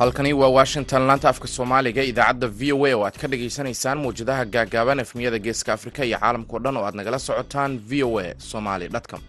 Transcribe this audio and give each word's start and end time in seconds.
halkani 0.00 0.32
waa 0.40 0.48
washington. 0.58 1.02
Laanta 1.08 1.28
afka 1.32 1.48
soomaaliga 1.54 2.02
idaacadda 2.10 2.46
v 2.58 2.72
o 2.76 2.86
a 2.88 2.92
oo 2.96 3.04
aad 3.06 3.16
ka 3.20 3.26
dhagaysanaysaan 3.32 3.98
mawjadaha 4.04 4.44
gaagaaban 4.54 5.00
efmiyada 5.04 5.38
geeska 5.46 5.70
afrika 5.76 6.00
iyo 6.08 6.18
caalamkao 6.22 6.58
dhan 6.64 6.76
oo 6.78 6.84
aad 6.88 6.94
nagala 7.00 7.18
socotaan 7.28 7.72
v 7.88 8.02
o 8.08 8.12
a 8.24 8.34
somaly 8.50 8.88
com. 9.10 9.22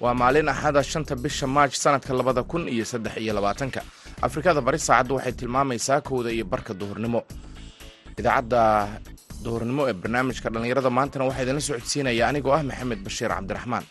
Waa 0.00 0.14
maalin 0.20 0.48
axada 0.52 0.82
shanta 0.82 1.14
bisha 1.16 1.46
maaj 1.46 1.72
sanadka 1.82 2.12
labada 2.18 2.42
kun 2.50 2.68
iyo 2.68 2.84
saddex 2.84 3.14
iyo 3.16 3.32
labaatanka. 3.34 3.80
Afrikada 4.26 4.60
bari 4.66 4.78
saacaddu 4.78 5.14
waxay 5.16 5.32
tilmaamaysaa 5.32 6.00
kowda 6.00 6.30
iyo 6.36 6.44
barka 6.44 6.72
duhurnimo. 6.74 7.20
Idaacadda 8.18 8.60
duhurnimo 9.44 9.82
ee 9.90 9.96
barnaamijka 10.02 10.48
dhallinyarada 10.54 10.90
maantana 10.98 11.26
waxaa 11.28 11.44
idinla 11.44 11.62
socodsiinaya 11.68 12.24
anigoo 12.30 12.54
ah 12.58 12.62
maxamed 12.70 13.00
bashiir 13.06 13.30
cabdiraxmaan. 13.36 13.84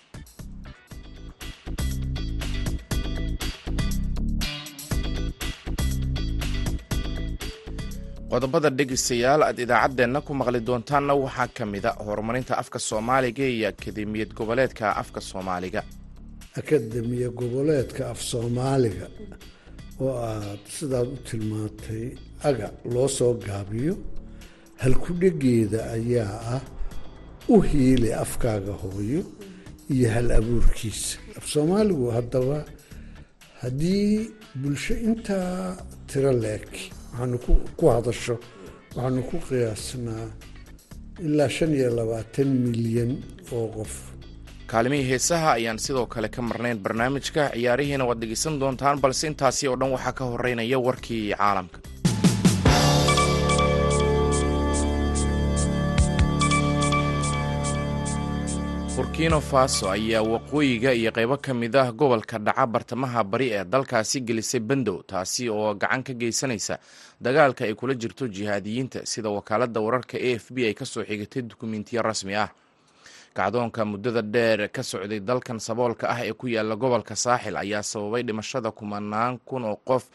qodobada 8.32 8.70
dhegeystayaal 8.78 9.42
aad 9.48 9.58
idaacaddeenna 9.66 10.20
ku 10.28 10.32
maqli 10.42 10.60
doontaanna 10.68 11.14
waxaa 11.24 11.48
ka 11.58 11.64
mida 11.74 11.90
horumarinta 12.06 12.54
afka 12.62 12.80
soomaaliga 12.90 13.44
iyo 13.56 13.66
akademiyad 13.74 14.32
goboleedka 14.40 14.86
afka 15.02 15.20
soomaaliga. 15.32 15.82
Akademiya 16.60 17.30
goboleedka 17.40 18.02
af 18.14 18.20
soomaaliga 18.32 19.06
oo 20.06 20.14
aad 20.32 20.62
sidaad 20.78 21.08
u 21.16 21.18
tilmaantay 21.30 22.06
aga 22.50 22.68
loo 22.94 23.08
soo 23.18 23.34
gaabiyo 23.46 23.94
halkudhegeeda 24.82 25.80
ayaa 25.98 26.40
ah 26.56 26.62
u 27.50 27.62
hiili 27.62 28.14
afkaaga 28.14 28.72
hooyo 28.84 29.24
iyo 29.90 30.10
hal 30.12 30.32
abuurkiisa. 30.32 31.18
Af 31.38 31.46
soomaaligu 31.48 32.12
haddaba 32.12 32.66
haddii 33.62 34.30
bulsho 34.56 34.94
intaa 34.94 35.78
tiro 36.08 36.32
leeg 36.32 36.68
waxaanu 37.12 37.38
ku 37.78 37.86
hadasho 37.96 38.36
waxaanu 38.96 39.22
ku 39.30 39.38
qiyaasnaa 39.48 40.26
ilaa 41.26 41.50
shan 41.50 41.74
iyo 41.76 41.90
labaatan 41.96 42.48
milyan 42.66 43.12
oo 43.52 43.68
qof. 43.76 43.94
Kaalimihii 44.68 45.10
heesaha 45.10 45.52
ayaan 45.54 45.78
sidoo 45.80 46.06
kale 46.06 46.30
ka 46.30 46.42
marnayn 46.42 46.78
barnaamijka 46.86 47.50
ciyaarihiina 47.54 48.06
waad 48.10 48.20
dhegeysan 48.22 48.60
doontaan 48.60 49.00
balse 49.02 49.28
intaasi 49.28 49.68
oo 49.68 49.76
dhan 49.80 49.92
waxaa 49.96 50.12
ka 50.18 50.24
horeynaya 50.32 50.80
warkii 50.80 51.34
caalamka 51.38 51.80
burkino 59.04 59.42
faso 59.42 59.86
ayaa 59.92 60.22
waqooyiga 60.24 60.94
iyo 60.94 61.12
qaybo 61.12 61.38
ka 61.38 61.54
mid 61.54 61.76
ah 61.76 61.92
gobolka 61.92 62.40
dhaca 62.40 62.66
bartamaha 62.68 63.24
bari 63.24 63.48
ee 63.52 63.64
dalkaasi 63.66 64.22
gelisay 64.24 64.60
bandow 64.60 65.04
taasi 65.04 65.50
oo 65.50 65.74
gacan 65.76 66.04
ka 66.04 66.14
geysanaysa 66.14 66.80
dagaalka 67.22 67.66
ay 67.68 67.76
kula 67.76 67.94
jirto 68.00 68.28
jihaadiyiinta 68.28 69.04
sida 69.06 69.30
wakaaladda 69.30 69.80
wararka 69.82 70.16
a 70.18 70.32
f 70.40 70.52
b 70.56 70.58
ay 70.66 70.74
ka 70.74 70.86
soo 70.86 71.04
xigatay 71.04 71.42
dukumentiyo 71.44 72.02
rasmi 72.02 72.36
ah. 72.36 72.50
Kacdoonka 73.36 73.86
muddada 73.86 74.22
dheer 74.22 74.70
ka 74.72 74.84
socday 74.84 75.20
dalkan 75.20 75.60
saboolka 75.60 76.08
ah 76.10 76.24
ee 76.24 76.32
ku 76.34 76.48
yaalla 76.48 76.76
gobolka 76.80 77.16
saaxil 77.16 77.58
ayaa 77.60 77.84
sababay 77.84 78.24
dhimashada 78.24 78.72
kumanaan 78.72 79.36
kun 79.46 79.64
oo 79.68 79.76
qof 79.84 80.08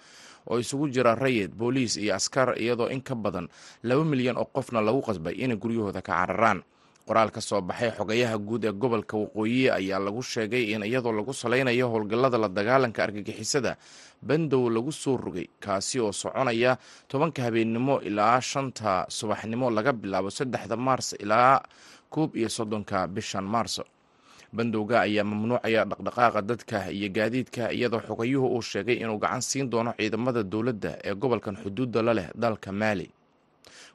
oo 0.49 0.59
isugu 0.59 0.89
jira 0.89 1.13
rayid 1.15 1.53
booliis 1.53 1.97
iyo 2.01 2.15
askar 2.17 2.57
iyadoo 2.57 2.89
in 2.89 3.03
ka 3.05 3.15
badan 3.15 3.49
laba 3.85 4.05
milyan 4.05 4.37
oo 4.41 4.49
qofna 4.49 4.81
lagu 4.81 5.03
qasbay 5.05 5.35
inay 5.37 5.57
guryahooda 5.61 6.01
ka 6.03 6.13
cararaan 6.25 6.63
qoraal 7.09 7.31
ka 7.37 7.41
soo 7.49 7.61
baxay 7.69 7.91
xogayaha 7.99 8.37
guud 8.49 8.65
ee 8.65 8.73
gobolka 8.83 9.15
waqooyi 9.23 9.63
ayaa 9.79 9.99
lagu 10.07 10.23
sheegay 10.33 10.65
in 10.75 10.83
iyadoo 10.89 11.13
lagu 11.19 11.33
salaynayo 11.43 11.87
howlgallada 11.93 12.39
la 12.45 12.49
dagaalanka 12.59 13.01
argagixisada 13.07 13.73
bandow 14.29 14.63
lagu 14.77 14.93
soo 15.03 15.17
rogay 15.25 15.47
kaasi 15.65 15.97
oo 16.05 16.13
soconaya 16.23 16.73
tobanka 17.11 17.41
habeennimo 17.47 17.95
ilaa 18.09 18.41
shanta 18.51 18.93
subaxnimo 19.19 19.67
laga 19.77 19.93
bilaabo 20.01 20.31
saddexda 20.39 20.77
maars 20.87 21.09
ilaa 21.25 21.55
koob 22.15 22.31
iyo 22.41 22.49
soddonka 22.49 22.99
bishan 23.15 23.45
maarso. 23.55 23.85
Bandowga 24.57 24.97
ayaa 25.07 25.25
mamnuucaya 25.31 25.83
dhaqdhaqaaqa 25.91 26.41
dadka 26.51 26.79
iyo 26.97 27.09
gaadiidka 27.17 27.63
iyadoo 27.77 28.01
xogayuhu 28.09 28.47
uu 28.57 28.63
sheegay 28.71 28.97
inuu 29.05 29.19
gacan 29.23 29.43
siin 29.49 29.67
doono 29.73 29.93
ciidamada 29.99 30.43
dowladda 30.53 30.91
ee 31.09 31.15
gobolkan 31.23 31.57
xuduudda 31.63 32.01
la 32.07 32.13
leh 32.19 32.29
dalka 32.43 32.73
maali 32.73 33.07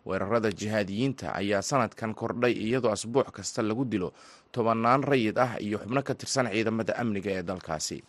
weerarada 0.06 0.52
jihaadiyiinta 0.52 1.34
ayaa 1.42 1.62
sanadkan 1.62 2.14
kordhay 2.16 2.52
iyadoo 2.66 2.92
asbuuc 2.92 3.32
kasta 3.32 3.62
lagu 3.62 3.86
dilo 3.86 4.10
tobanaan 4.52 5.04
rayid 5.04 5.38
ah 5.40 5.56
iyo 5.60 5.78
xubno 5.80 6.02
ka 6.04 6.14
tirsan 6.16 6.48
ciidamada 6.54 6.94
amniga 7.02 7.32
ee 7.32 7.44
dalkaasi. 7.44 8.04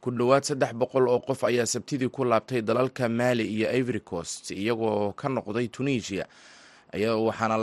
Ku 0.00 0.10
dhowaad 0.10 0.44
saddex 0.44 0.72
boqol 0.80 1.08
oo 1.08 1.20
qof 1.28 1.44
ayaa 1.44 1.66
sabtidii 1.66 2.08
ku 2.08 2.24
laabtay 2.24 2.60
dalalka 2.62 3.08
maali 3.08 3.44
iyo 3.56 3.68
ivory 3.80 4.00
coast 4.00 4.50
iyagoo 4.50 5.12
ka 5.12 5.28
noqday 5.28 5.68
tunisia 5.68 6.24
waxaana 7.26 7.56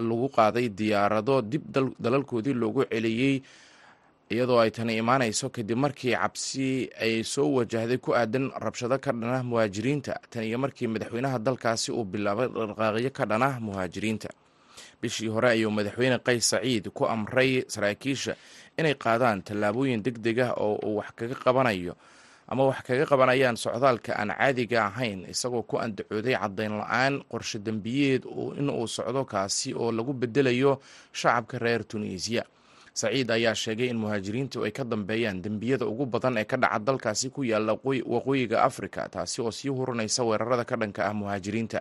lagu 0.00 0.28
qaaday 0.36 0.68
diyaarado 0.68 1.42
dib 1.42 1.62
dalalkoodii 2.04 2.54
loogu 2.54 2.84
celiyey 2.92 3.42
iyadoo 4.30 4.58
ay 4.60 4.70
tani 4.70 4.96
imaanayso 5.02 5.46
kadib 5.54 5.78
markii 5.78 6.14
cabsi 6.18 6.90
ay 6.98 7.22
soo 7.24 7.48
wajahday 7.62 7.98
ku 7.98 8.10
aadan 8.14 8.50
rabshado 8.64 8.98
ka 8.98 9.12
dhanah 9.12 9.42
muhaajiriinta 9.46 10.18
tan 10.30 10.42
iyo 10.44 10.58
markii 10.58 10.86
madaxweynaha 10.90 11.38
dalkaasi 11.38 11.92
uu 11.92 12.04
bilaabay 12.04 12.48
dhaqaaqyo 12.48 13.10
ka 13.14 13.24
dhanah 13.26 13.60
muhaajiriinta. 13.60 14.28
Bishii 15.00 15.28
hore 15.28 15.48
ayuu 15.54 15.70
madaxweyne 15.70 16.18
qays 16.18 16.42
saciid 16.50 16.90
ku 16.90 17.06
amray 17.06 17.62
saraakiisha 17.68 18.34
inay 18.78 18.94
qaadaan 18.98 19.42
tallaabooyin 19.46 20.02
deg 20.02 20.18
deg 20.18 20.38
ah 20.42 20.52
oo 20.58 20.74
uu 20.82 20.96
wax 20.98 21.14
kaga 21.14 21.34
qabanayo 21.44 21.94
ama 22.50 22.64
wax 22.66 22.82
kaga 22.82 23.06
qabanayaan 23.06 23.56
socdaalka 23.56 24.12
aan 24.18 24.34
caadiga 24.34 24.86
ahayn 24.90 25.22
isagoo 25.30 25.62
ku 25.62 25.78
andacooday 25.78 26.34
caddayn 26.34 26.74
la'aan 26.82 27.22
qorshe 27.30 27.58
dembiyeed 27.62 28.26
in 28.58 28.70
uu 28.70 28.86
socdo 28.90 29.22
kaasi 29.24 29.74
oo 29.74 29.92
lagu 29.92 30.12
bedelayo 30.12 30.80
shacabka 31.12 31.58
reer 31.58 31.84
tunisiya 31.86 32.42
saciid 33.00 33.28
ayaa 33.36 33.54
sheegay 33.62 33.88
in 33.92 33.98
muhaajiriintu 34.02 34.64
ay 34.66 34.72
ka 34.78 34.84
dambeeyaan 34.92 35.42
dembiyada 35.44 35.84
ugu 35.92 36.04
badan 36.14 36.36
ee 36.40 36.44
ka 36.52 36.56
dhaca 36.56 36.78
dalkaasi 36.88 37.28
ku 37.36 37.44
yaalla 37.44 37.72
waqooyiga 38.14 38.58
afrika 38.68 39.08
taasi 39.14 39.38
oo 39.44 39.50
sii 39.58 39.68
hurinaysa 39.78 40.24
weerarada 40.28 40.64
ka 40.64 40.76
dhanka 40.80 41.00
ah 41.08 41.12
muhaajiriinta. 41.20 41.80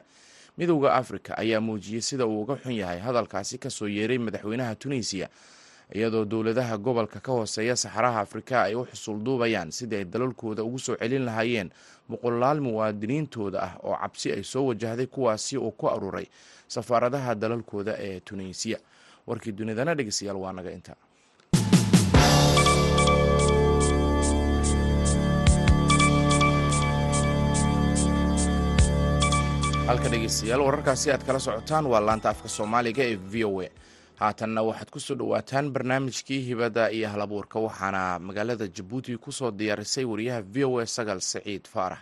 Midowda 0.57 0.93
afrika 1.01 1.31
ayaa 1.37 1.61
muujiyey 1.67 2.01
sida 2.01 2.25
uu 2.27 2.41
uga 2.43 2.55
xun 2.63 2.71
yahay 2.81 2.99
hadalkaasi 2.99 3.55
ka 3.63 3.69
soo 3.69 3.87
yeeray 3.87 4.17
madaxweynaha 4.17 4.75
tunisiya 4.75 5.27
iyadoo 5.95 6.25
dowladaha 6.25 6.77
gobolka 6.85 7.19
ka 7.19 7.31
hooseeya 7.31 7.75
saxaraha 7.75 8.19
afrika 8.25 8.55
ay 8.67 8.75
u 8.75 8.83
xusul 8.91 9.19
duubayaan 9.23 9.71
sidii 9.71 9.95
ay 10.01 10.05
dalalkooda 10.13 10.63
ugu 10.63 10.79
soo 10.79 10.95
celin 10.95 11.25
lahaayeen 11.27 11.69
boqolaal 12.09 12.59
muwaadiniintooda 12.67 13.59
ah 13.67 13.73
oo 13.83 13.95
cabsi 14.03 14.31
ay 14.35 14.43
soo 14.43 14.63
wajahday 14.71 15.05
kuwaasi 15.15 15.57
oo 15.57 15.71
ku 15.71 15.85
aruuray 15.91 16.25
safaaradaha 16.67 17.35
dalalkooda 17.35 17.93
ee 18.07 18.19
tunisiya 18.19 18.79
warkii 19.27 19.51
dunidana 19.51 19.93
dhegeystayaal 19.95 20.37
waa 20.43 20.53
naga 20.57 20.71
inta 20.71 20.95
halka 29.87 30.09
dhegeystayaal 30.11 30.61
wararkaasi 30.67 31.07
aad 31.11 31.23
kala 31.27 31.39
socotaan 31.39 31.85
waa 31.91 32.01
laanta 32.07 32.29
afka 32.33 32.47
soomaaliga 32.57 33.03
ee 33.11 33.15
v 33.31 33.43
o 33.49 33.61
a. 33.61 33.67
Haatanna 34.21 34.61
waxaad 34.69 34.89
ku 34.93 34.99
soo 34.99 35.15
dhowaataan 35.19 35.71
barnaamijkii 35.75 36.41
hibada 36.47 36.89
iyo 36.91 37.07
halabuurka 37.09 37.59
waxaana 37.59 38.19
magaalada 38.19 38.67
jabuuti 38.67 39.17
ku 39.17 39.31
soo 39.31 39.51
diyaarisay 39.51 40.05
wariyaha 40.05 40.41
v 40.41 40.63
o 40.65 40.79
a 40.79 40.85
sagal 40.85 41.19
saciid 41.21 41.67
faarax. 41.73 41.99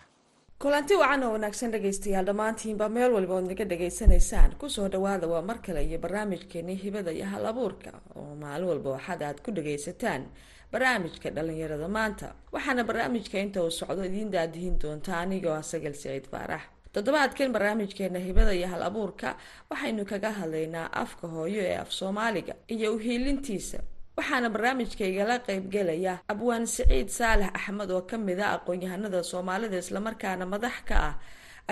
Kulanti 0.60 0.96
wacan 0.96 1.24
oo 1.24 1.32
wanaagsan 1.32 1.72
dhegaystayaal 1.72 2.26
dhammaantiinba 2.26 2.90
meel 2.90 3.12
walba 3.12 3.34
ood 3.36 3.48
naga 3.52 3.66
dhagaysanaysaan 3.66 4.56
ku 4.56 4.70
soo 4.70 4.88
dhawaada 4.90 5.28
waa 5.28 5.42
mar 5.42 5.60
kale 5.62 5.84
iyo 5.86 6.00
barnaamijkeeni 6.00 6.76
hibada 6.76 7.12
iyo 7.12 7.26
hal 7.26 7.46
abuurka 7.46 7.92
oo 8.16 8.36
maalin 8.36 8.68
walba 8.70 8.90
waxaad 8.90 9.22
aad 9.24 9.42
ku 9.46 9.52
dhagaysataan 9.52 10.24
barnaamijka 10.72 11.30
dhalinyarada 11.30 11.88
maanta. 11.88 12.34
Waxaana 12.52 12.84
barnaamijka 12.84 13.40
inta 13.40 13.64
uu 13.64 13.72
socdo 13.72 14.04
idiin 14.06 14.32
daadihin 14.32 14.80
doonta 14.80 15.20
anigoo 15.20 15.54
ah 15.54 15.62
sagal 15.64 15.94
saciid 15.94 16.26
faarax 16.32 16.62
toddobaadkan 16.94 17.52
barnaamijkeena 17.56 18.20
hibada 18.20 18.54
iyo 18.54 18.68
hal 18.68 18.84
abuurka 18.90 19.30
waxaynu 19.70 20.06
kaga 20.12 20.32
hadlaynaa 20.40 20.88
afka 21.04 21.28
hooyo 21.28 21.62
ee 21.70 21.78
af 21.84 21.90
soomaaliga 22.00 22.54
iyo 22.76 22.88
uhiilintiisa 22.96 23.80
waxaana 24.18 24.50
barnaamijka 24.54 25.04
igala 25.12 25.36
qeybgelaya 25.48 26.14
abwaan 26.32 26.66
siciid 26.68 27.08
saalax 27.18 27.50
axmed 27.58 27.90
oo 27.92 28.02
ka 28.10 28.18
mid 28.18 28.40
a 28.40 28.48
aqoon-yahanada 28.58 29.24
soomaalida 29.32 29.78
islamarkaana 29.84 30.46
madax 30.54 30.76
ka 30.90 30.96
ah 31.10 31.14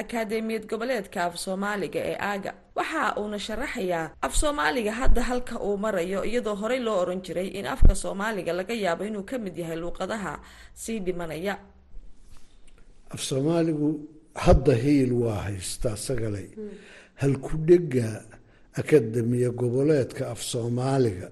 akaademiyad 0.01 0.65
goboleedka 0.71 1.19
af 1.27 1.33
soomaaliga 1.45 1.99
ee 2.11 2.17
aaga. 2.29 2.51
Waxa 2.75 3.15
uuna 3.19 3.39
sharaxayaa 3.39 4.05
af 4.21 4.33
soomaaliga 4.41 4.91
hadda 4.91 5.21
halka 5.29 5.55
uu 5.59 5.77
marayo 5.77 6.23
iyadoo 6.29 6.55
horey 6.61 6.79
loo 6.79 6.97
oran 7.03 7.21
jiray 7.25 7.47
in 7.47 7.65
afka 7.67 7.95
soomaaliga 7.95 8.53
laga 8.53 8.73
yaabo 8.73 9.03
inuu 9.05 9.23
ka 9.29 9.37
mid 9.37 9.57
yahay 9.57 9.75
luuqadaha 9.77 10.33
sii 10.73 10.99
dhimanaya. 10.99 11.53
Af 13.13 13.21
soomaaligu 13.29 13.89
hadda 14.35 14.73
hiil 14.83 15.11
waa 15.23 15.39
haystaa 15.47 15.95
sagalay 15.97 16.47
halkudhega 17.21 18.23
akademiya 18.81 19.49
goboleedka 19.49 20.23
af 20.33 20.41
soomaaliga 20.51 21.27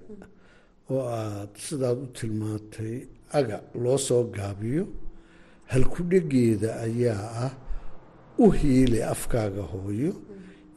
oo 0.90 1.02
aada 1.08 1.58
sidaad 1.66 1.98
u 2.04 2.06
tilmaantay 2.18 2.94
aga 3.38 3.56
loo 3.82 3.98
soo 3.98 4.22
gaabiyo 4.36 4.84
halku-dhegeeda 5.72 6.70
ayaa 6.86 7.24
ah 7.46 7.52
u 8.38 8.50
hiili 8.50 9.02
afkaaga 9.02 9.62
hooyo 9.62 10.12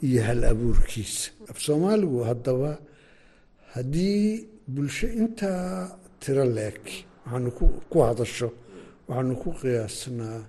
iyo 0.08 0.22
hal 0.24 0.44
abuurkiisa. 0.44 1.32
Af 1.52 1.58
soomaaligu 1.66 2.20
haddaba 2.30 2.72
haddii 3.74 4.48
bulsho 4.68 5.08
intaa 5.08 5.98
tiro 6.20 6.46
leeg 6.58 6.82
waxaanu 7.26 7.52
ku 7.92 7.98
hadasho 8.08 8.50
waxaanu 9.08 9.36
ku 9.42 9.50
qiyaasnaa 9.62 10.40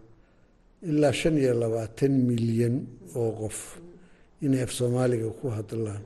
ilaa 0.91 1.13
shan 1.21 1.37
iyo 1.43 1.53
labaatan 1.63 2.13
milyan 2.29 2.77
oo 3.21 3.31
qof 3.41 3.59
inay 4.45 4.63
af 4.67 4.73
soomaaliga 4.79 5.29
ku 5.41 5.47
hadlaan. 5.57 6.03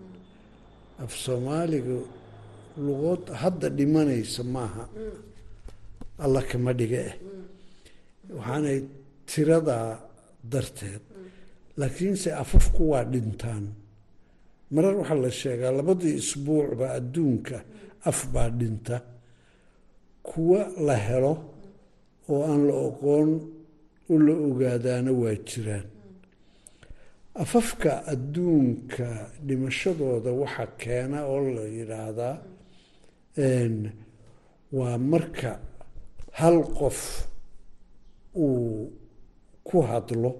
Af 1.04 1.12
soomaaliga 1.24 1.96
luqood 2.84 3.24
hadda 3.42 3.66
dhimanaysa 3.78 4.42
maaha. 4.54 4.84
Alla 6.24 6.40
kama 6.50 6.72
dhiga 6.78 6.98
eh 7.10 7.16
waxaanay 8.36 8.78
tiradaa 9.30 9.88
darteed. 10.52 11.02
Laakiinse 11.80 12.28
afafku 12.42 12.82
waa 12.92 13.04
dhintaan. 13.12 13.64
Marar 14.74 14.94
waxaa 15.00 15.22
la 15.24 15.30
sheegaa 15.40 15.72
labadii 15.78 16.14
isbuucba 16.22 16.86
adduunka 16.98 17.56
af 18.10 18.18
baa 18.32 18.48
dhinta. 18.58 18.96
Kuwa 20.28 20.60
la 20.86 20.96
helo 21.06 21.32
oo 22.32 22.40
aan 22.50 22.62
la 22.68 22.74
oqoon 22.88 23.30
u 24.12 24.14
la 24.26 24.34
ogaadaana 24.48 25.10
waa 25.22 25.36
jiraan. 25.48 25.86
Afafka 27.42 27.90
adduunka 28.12 29.06
dhimashadooda 29.46 30.30
waxa 30.40 30.66
keena 30.82 31.18
oo 31.32 31.40
la 31.56 31.64
yidhaahdaa 31.76 32.34
waa 34.78 34.98
marka 35.12 35.50
hal 36.38 36.58
qof 36.78 36.98
uu 38.34 38.90
ku 39.68 39.76
hadlo 39.90 40.30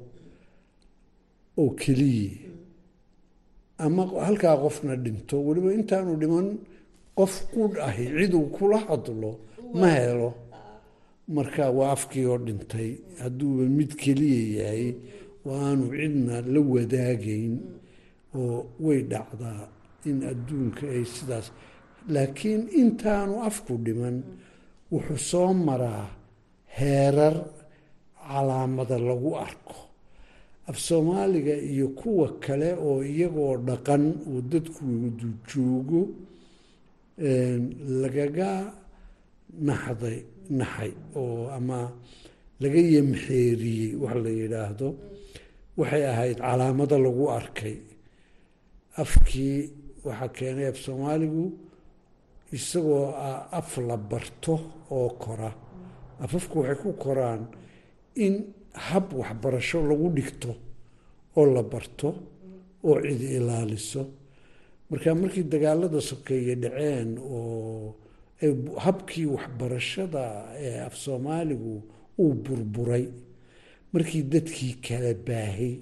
oo 1.60 1.70
keliya 1.80 2.30
ama 3.84 4.02
halkaa 4.26 4.56
qofna 4.64 4.92
dhinto 5.04 5.36
weliba 5.46 5.70
intaanu 5.78 6.12
dhiman 6.20 6.48
qof 7.18 7.32
qudh 7.54 7.76
ahi 7.88 8.04
ciduu 8.18 8.46
kula 8.56 8.78
hadlo 8.88 9.30
ma 9.80 9.88
helo 9.98 10.30
marka 11.34 11.64
waa 11.78 11.92
afkii 11.96 12.24
oo 12.30 12.38
dhintay. 12.46 12.90
Hadduuba 13.22 13.64
mid 13.78 13.90
keliya 14.02 14.42
yahay 14.62 14.86
oo 15.46 15.54
aanu 15.66 15.84
cidna 15.98 16.34
la 16.52 16.60
wadaagayn 16.74 17.54
oo 18.40 18.56
way 18.84 19.00
dhacdaa 19.12 19.62
in 20.08 20.18
adduunka 20.30 20.84
ay 20.96 21.04
sidaas. 21.14 21.46
Laakiin 22.14 22.62
intaanu 22.80 23.34
afku 23.48 23.72
dhiman 23.84 24.16
wuxuu 24.92 25.20
soo 25.30 25.50
maraa 25.66 26.06
heerar 26.78 27.36
calaamada 28.28 28.96
lagu 29.08 29.30
arko. 29.46 29.76
Af 30.68 30.76
soomaaliga 30.86 31.54
iyo 31.72 31.88
kuwa 32.00 32.28
kale 32.44 32.68
oo 32.86 33.00
iyagoo 33.12 33.56
dhaqan 33.68 34.04
oo 34.30 34.40
dadkudu 34.50 35.28
joogo 35.48 36.00
lagaga 38.02 38.50
naxday 39.68 40.18
naxay 40.58 40.92
oo 41.20 41.48
ama 41.56 41.78
laga 42.60 42.80
yamxeeriyey 42.94 43.94
wax 44.02 44.14
la 44.24 44.30
yidhaahdo 44.40 44.88
waxay 45.78 46.02
ahayd 46.12 46.38
calaamado 46.46 46.96
lagu 47.04 47.24
arkay. 47.38 47.76
Afkii 49.02 49.58
waxaa 50.06 50.28
keenay 50.36 50.66
af 50.70 50.76
soomaaligu 50.84 51.44
isagoo 52.56 53.06
af 53.58 53.70
la 53.88 53.96
barto 53.96 54.54
oo 54.90 55.08
kora. 55.22 55.50
Afafku 56.24 56.54
waxay 56.60 56.78
ku 56.82 56.92
koraan 57.02 57.42
in 58.24 58.34
hab 58.86 59.06
waxbarasho 59.20 59.78
lagu 59.90 60.08
dhigto 60.16 60.50
oo 61.36 61.46
la 61.54 61.62
barto 61.62 62.08
oo 62.88 62.96
cidi 63.04 63.26
ilaaliso. 63.38 64.02
Marka 64.90 65.14
markii 65.14 65.44
dagaalada 65.52 66.00
sokeeye 66.00 66.54
dhaceen 66.62 67.10
oo 67.18 67.94
habkii 68.84 69.26
waxbarashada 69.26 70.24
ee 70.58 70.78
af 70.86 70.94
soomaaligu 70.96 71.82
uu 72.18 72.34
burburay. 72.34 73.06
Markii 73.92 74.22
dadkii 74.22 74.74
kala 74.86 75.14
baahay 75.26 75.74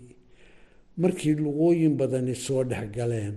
markii 0.97 1.35
luqooyin 1.35 1.95
badani 1.97 2.35
soo 2.35 2.65
dhexgaleen 2.65 3.35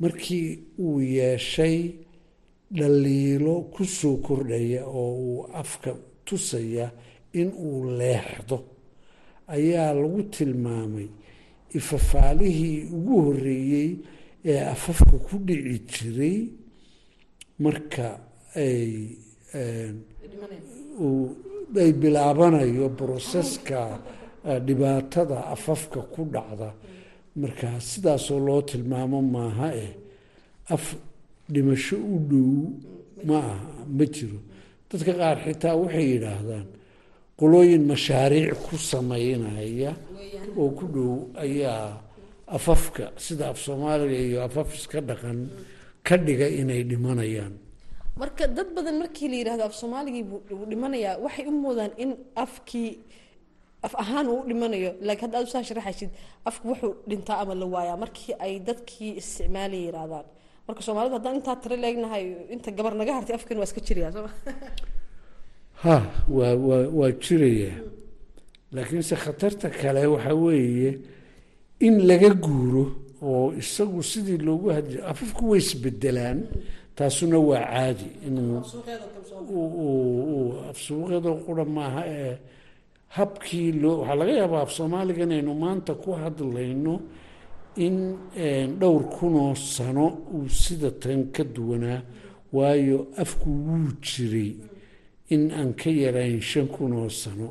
markii 0.00 0.58
uu 0.78 1.00
yeeshay 1.00 1.90
dhaliilo 2.76 3.54
ku 3.74 3.84
soo 3.84 4.16
kordhaya 4.16 4.84
oo 4.86 5.12
uu 5.26 5.46
afka 5.62 5.90
tusaya 6.24 6.90
in 7.32 7.48
uu 7.66 7.90
leexdo 7.98 8.58
ayaa 9.48 9.92
lagu 9.94 10.22
tilmaamay 10.22 11.08
ifafaalihii 11.74 12.82
ugu 12.96 13.22
horreeyey 13.22 13.90
ee 14.44 14.60
afafka 14.74 15.16
ku 15.26 15.38
dhici 15.46 15.78
jiray 15.92 16.38
marka 17.64 18.08
ay 18.56 19.16
ay 21.82 21.92
bilaabanayo 22.00 22.88
broseska 22.98 23.82
dhibaatada 24.66 25.38
afafka 25.54 26.00
ku 26.12 26.24
dhacda. 26.34 26.70
Marka 27.36 27.68
sidaasoo 27.80 28.40
loo 28.46 28.62
tilmaamo 28.62 29.22
maaha 29.22 29.68
eh 29.84 29.92
af 30.74 30.84
dhimasho 31.52 31.96
u 31.96 32.16
dhow 32.30 32.52
ma 33.28 33.38
aha 33.38 33.84
ma 33.96 34.04
jiro. 34.14 34.38
Dadka 34.90 35.12
qaar 35.20 35.36
xitaa 35.44 35.74
waxay 35.82 36.06
yidhaahdaan 36.12 36.66
qolooyin 37.38 37.84
mashaariic 37.90 38.54
ku 38.66 38.76
sameynaya 38.90 39.92
oo 40.60 40.70
ku 40.78 40.86
dhow 40.94 41.12
ayaa 41.44 42.02
afafka 42.56 43.04
sida 43.24 43.44
af 43.52 43.58
soomaaliga 43.64 44.18
iyo 44.26 44.38
afaf 44.48 44.68
iska 44.78 44.98
dhaqan 45.08 45.38
ka 46.10 46.16
dhiga 46.26 46.46
inay 46.60 46.82
dhimanayaan. 46.90 47.54
Marka 48.20 48.44
dad 48.56 48.68
badan 48.76 48.96
markii 49.02 49.28
la 49.32 49.36
yidhahdo 49.40 49.64
af 49.68 49.74
soomaaligii 49.82 50.24
buu 50.30 50.66
dhimanayaa 50.72 51.16
waxay 51.24 51.44
u 51.50 51.52
moodaan 51.64 51.92
in 52.02 52.10
afkii 52.44 52.90
af 53.86 53.94
ahaan 54.02 54.26
uu 54.32 54.38
u 54.42 54.48
dhimanayo. 54.50 54.90
Laakiin 55.06 55.24
hadda 55.26 55.36
aad 55.38 55.46
usaa 55.50 55.64
sharaxaysid 55.68 56.10
afku 56.48 56.64
wuxuu 56.70 56.92
dhintaa 57.08 57.38
ama 57.42 57.54
la 57.60 57.66
waayaa 57.74 57.98
markii 58.04 58.34
ay 58.44 58.52
dadkii 58.68 59.12
isticmaalaya 59.20 59.86
yidhahdaan 59.88 60.26
marka 60.70 60.82
soomaalidu 60.86 61.14
haddaan 61.18 61.36
intaa 61.40 61.56
tiro 61.62 61.76
leegnahay 61.84 62.24
inta 62.54 62.70
gabar 62.78 62.94
naga 63.00 63.12
hartay 63.18 63.34
afkan 63.38 63.56
waa 63.60 63.68
iska 63.68 63.80
jirayaa 63.86 64.12
sooma 64.16 64.30
ha 65.82 65.96
waa 66.36 66.54
waa 66.68 66.82
waa 66.98 67.10
jiraya 67.24 67.72
laakiinse 68.74 69.14
khatarta 69.24 69.68
kale 69.80 70.02
waxaa 70.14 70.36
weeye 70.44 70.90
in 71.86 71.94
laga 72.10 72.30
guuro 72.44 72.84
oo 73.22 73.52
isagu 73.62 74.02
sidii 74.02 74.38
loogu 74.46 74.68
hadli 74.76 74.98
afafku 75.12 75.42
way 75.50 75.60
isbedelaan 75.64 76.38
taasuna 76.96 77.38
waa 77.48 77.64
caadi 77.72 78.06
inuu 78.26 78.58
afsuuqyada 80.70 81.30
qura 81.46 81.64
maaha 81.76 82.02
ee 82.06 82.34
habkii 83.16 83.72
loo 83.82 83.96
waxaa 84.00 84.14
laga 84.20 84.32
yaabaa 84.40 84.62
af 84.66 84.72
soomaaliga 84.78 85.22
inaynu 85.26 85.52
maanta 85.64 85.92
ku 86.02 86.10
hadlayno 86.22 86.94
in 87.86 87.96
dhowr 88.80 89.02
kunoo 89.16 89.54
sano 89.54 90.06
uu 90.34 90.48
sida 90.48 90.90
tan 91.02 91.20
ka 91.34 91.44
duwanaa 91.44 92.00
waayo 92.52 92.98
afku 93.22 93.48
wuu 93.66 93.88
jiray 94.02 94.50
in 95.34 95.42
aan 95.58 95.70
ka 95.80 95.90
yarayn 95.90 96.40
shan 96.40 96.66
kunoo 96.66 97.08
sano. 97.08 97.48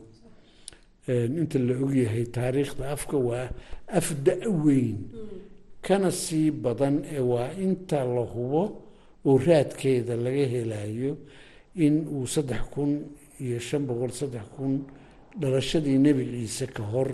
Inta 1.42 1.58
la 1.60 1.74
ogyahay 1.86 2.26
taariikhda 2.36 2.84
afka 2.96 3.18
waa 3.18 3.48
af 3.98 4.08
da-weyn 4.26 4.98
kana 5.86 6.10
sii 6.12 6.52
badan 6.64 6.96
ee 7.16 7.20
waa 7.32 7.50
inta 7.66 8.00
la 8.16 8.24
hubo 8.34 8.62
oo 9.28 9.38
raadkeeda 9.48 10.16
laga 10.26 10.46
helayo 10.54 11.12
in 11.86 11.96
uu 12.16 12.26
saddex 12.34 12.62
kun 12.74 12.92
iyo 13.44 13.60
shan 13.68 13.84
boqol 13.88 14.12
saddex 14.20 14.46
kun 14.56 14.74
dhalashadii 15.40 15.98
nebi 16.06 16.24
ciise 16.34 16.66
ka 16.76 16.84
hor 16.92 17.10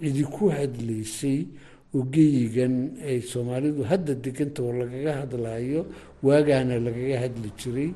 cidi 0.00 0.22
ku 0.34 0.44
hadlaysay 0.56 1.38
oo 1.94 2.02
geyigan 2.14 2.74
ay 3.08 3.18
soomaalidu 3.30 3.82
hadda 3.90 4.12
deganta 4.24 4.60
oo 4.66 4.72
lagaga 4.80 5.12
hadlayo 5.24 5.80
waagaana 6.26 6.74
lagaga 6.86 7.16
hadli 7.24 7.48
jiray. 7.60 7.90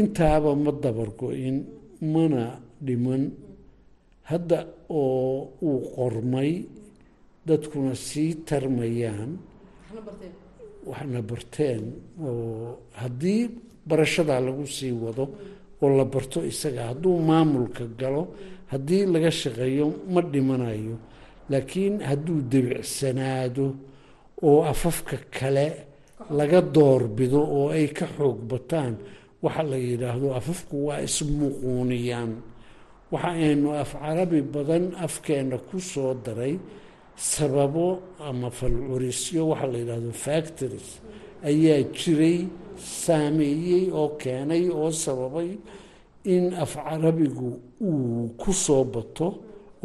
Intaaba 0.00 0.54
ma 0.64 0.70
dabargo-in 0.82 1.56
mana 2.12 2.42
dhiman. 2.86 3.22
Hadda 4.30 4.58
oo 4.88 5.50
uu 5.68 5.80
qormay 5.96 6.50
dadkuna 7.46 7.94
sii 7.94 8.34
tarmayaan. 8.48 9.30
Waxna 10.90 11.20
barteen. 11.30 11.82
Oo 12.22 12.78
haddii 13.00 13.42
barashadaa 13.88 14.40
lagu 14.46 14.64
sii 14.66 14.92
wado 15.02 15.24
oo 15.82 15.88
la 15.98 16.04
barto 16.04 16.38
isaga 16.52 16.82
hadduu 16.90 17.16
maamulka 17.28 17.84
galo 18.00 18.22
haddii 18.72 19.04
laga 19.12 19.30
shaqeeyo 19.40 19.86
ma 20.12 20.20
dhimanayo 20.32 20.96
laakiin 21.50 21.94
hadduu 22.08 22.38
debicsanaado 22.52 23.66
oo 24.48 24.60
afafka 24.72 25.16
kale 25.36 25.66
laga 26.38 26.60
doorbido 26.74 27.40
oo 27.58 27.68
ay 27.76 27.86
ka 27.98 28.06
xoog 28.16 28.38
bataan 28.50 28.94
waxa 29.44 29.62
la 29.70 29.76
yidhaahdo 29.88 30.28
afafku 30.40 30.76
waa 30.86 31.00
ismuquuniyaan 31.08 32.32
waxa 33.12 33.30
aynu 33.44 33.68
af 33.82 33.92
carabi 34.02 34.40
badan 34.54 34.84
afkeena 35.06 35.56
ku 35.68 35.76
soo 35.92 36.12
daray 36.24 36.54
sababo 37.20 37.86
ama 38.28 38.48
falcurisyo 38.50 39.48
waxa 39.52 39.66
la 39.72 39.78
yidhaahdo 39.78 40.12
factories 40.26 40.88
ayaa 41.50 41.82
jiray 41.98 42.38
saameeyey 43.04 43.84
oo 44.00 44.08
keenay 44.20 44.64
oo 44.80 44.90
sababay 45.04 45.50
in 46.34 46.44
af 46.62 46.72
carabigu 46.84 47.50
uu 47.80 48.28
ku 48.40 48.50
soo 48.64 48.84
bato 48.84 49.26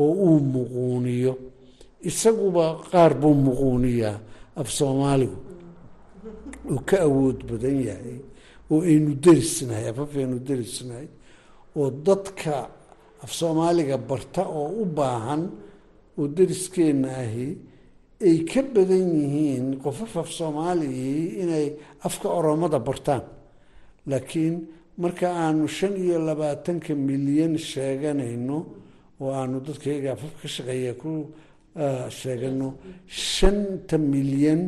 oo 0.03 0.11
uu 0.27 0.39
muquuniyo. 0.53 1.33
Isaguba 2.09 2.65
qaar 2.91 3.13
buu 3.21 3.33
muquuniyaa 3.45 4.17
af 4.59 4.67
soomaaligu 4.77 5.37
uu 6.71 6.79
ka 6.89 6.97
awood 7.07 7.39
badan 7.49 7.77
yahay 7.87 8.17
oo 8.71 8.79
aynu 8.89 9.11
derisnahay 9.25 9.85
afafaynu 9.91 10.37
derisnahay 10.47 11.07
oo 11.79 11.89
dadka 12.05 12.55
af 13.23 13.31
soomaaliga 13.39 13.97
barta 14.09 14.41
oo 14.59 14.69
u 14.81 14.85
baahan 14.97 15.43
oo 16.19 16.25
deriskeenna 16.37 17.09
ahi 17.23 17.47
ay 18.27 18.37
ka 18.51 18.61
badan 18.75 19.07
yihiin 19.21 19.65
qofaf 19.83 20.13
af 20.21 20.29
soomaaliyii 20.37 21.23
inay 21.43 21.67
afka 22.07 22.27
oromada 22.39 22.79
bartaan. 22.87 23.23
Laakiin 24.09 24.55
marka 25.01 25.27
aanu 25.43 25.65
shan 25.77 25.93
iyo 26.03 26.17
labaatanka 26.27 26.91
milyan 27.09 27.53
sheeganayno 27.69 28.57
oo 29.21 29.29
aanu 29.39 29.57
dadkayga 29.67 30.09
afaf 30.15 30.33
ka 30.41 30.47
shaqeeya 30.55 30.93
ku 31.01 31.11
sheegano 32.19 32.67
shanta 33.33 33.97
milyan 34.13 34.61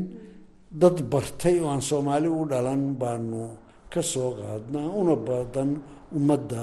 dad 0.82 0.98
bartay 1.12 1.56
oo 1.64 1.70
aan 1.74 1.82
soomaali 1.90 2.28
u 2.40 2.42
dhalan 2.52 2.84
baanu 3.02 3.40
ka 3.94 4.02
soo 4.12 4.30
qaadnaa 4.40 4.88
una 5.02 5.16
badan 5.28 5.70
ummadda 6.18 6.62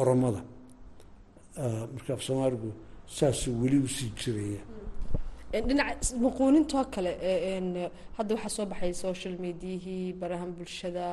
oromada 0.00 0.40
marka 1.94 2.10
af 2.16 2.22
soomaaligu 2.28 2.70
saasuu 3.18 3.54
weli 3.62 3.78
u 3.86 3.88
sii 3.96 4.10
jiraya 4.20 4.60
dhinaca 5.68 6.16
muquunintoo 6.24 6.84
kale 6.94 7.12
hadda 8.16 8.30
waxaa 8.36 8.54
soo 8.56 8.66
baxay 8.72 8.92
social 9.06 9.34
mediahii 9.44 10.12
barahan 10.20 10.50
bulshada 10.58 11.04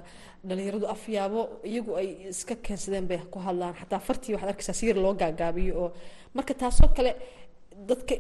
dhalinyaradu 0.48 0.86
afyaabo 0.96 1.42
iyagu 1.72 1.92
ay 2.02 2.10
iska 2.32 2.56
keensadeen 2.66 3.06
bay 3.10 3.20
ku 3.34 3.38
hadlaan. 3.48 3.74
Xataa 3.80 4.00
fartii 4.08 4.34
waxaad 4.36 4.50
arkaysaa 4.54 4.78
si 4.80 4.84
yar 4.90 4.98
loo 5.06 5.14
gaagaabiyo 5.22 5.74
oo 5.84 5.90
marka 6.36 6.54
taasoo 6.62 6.90
kale 6.98 7.12
dadka 7.90 8.16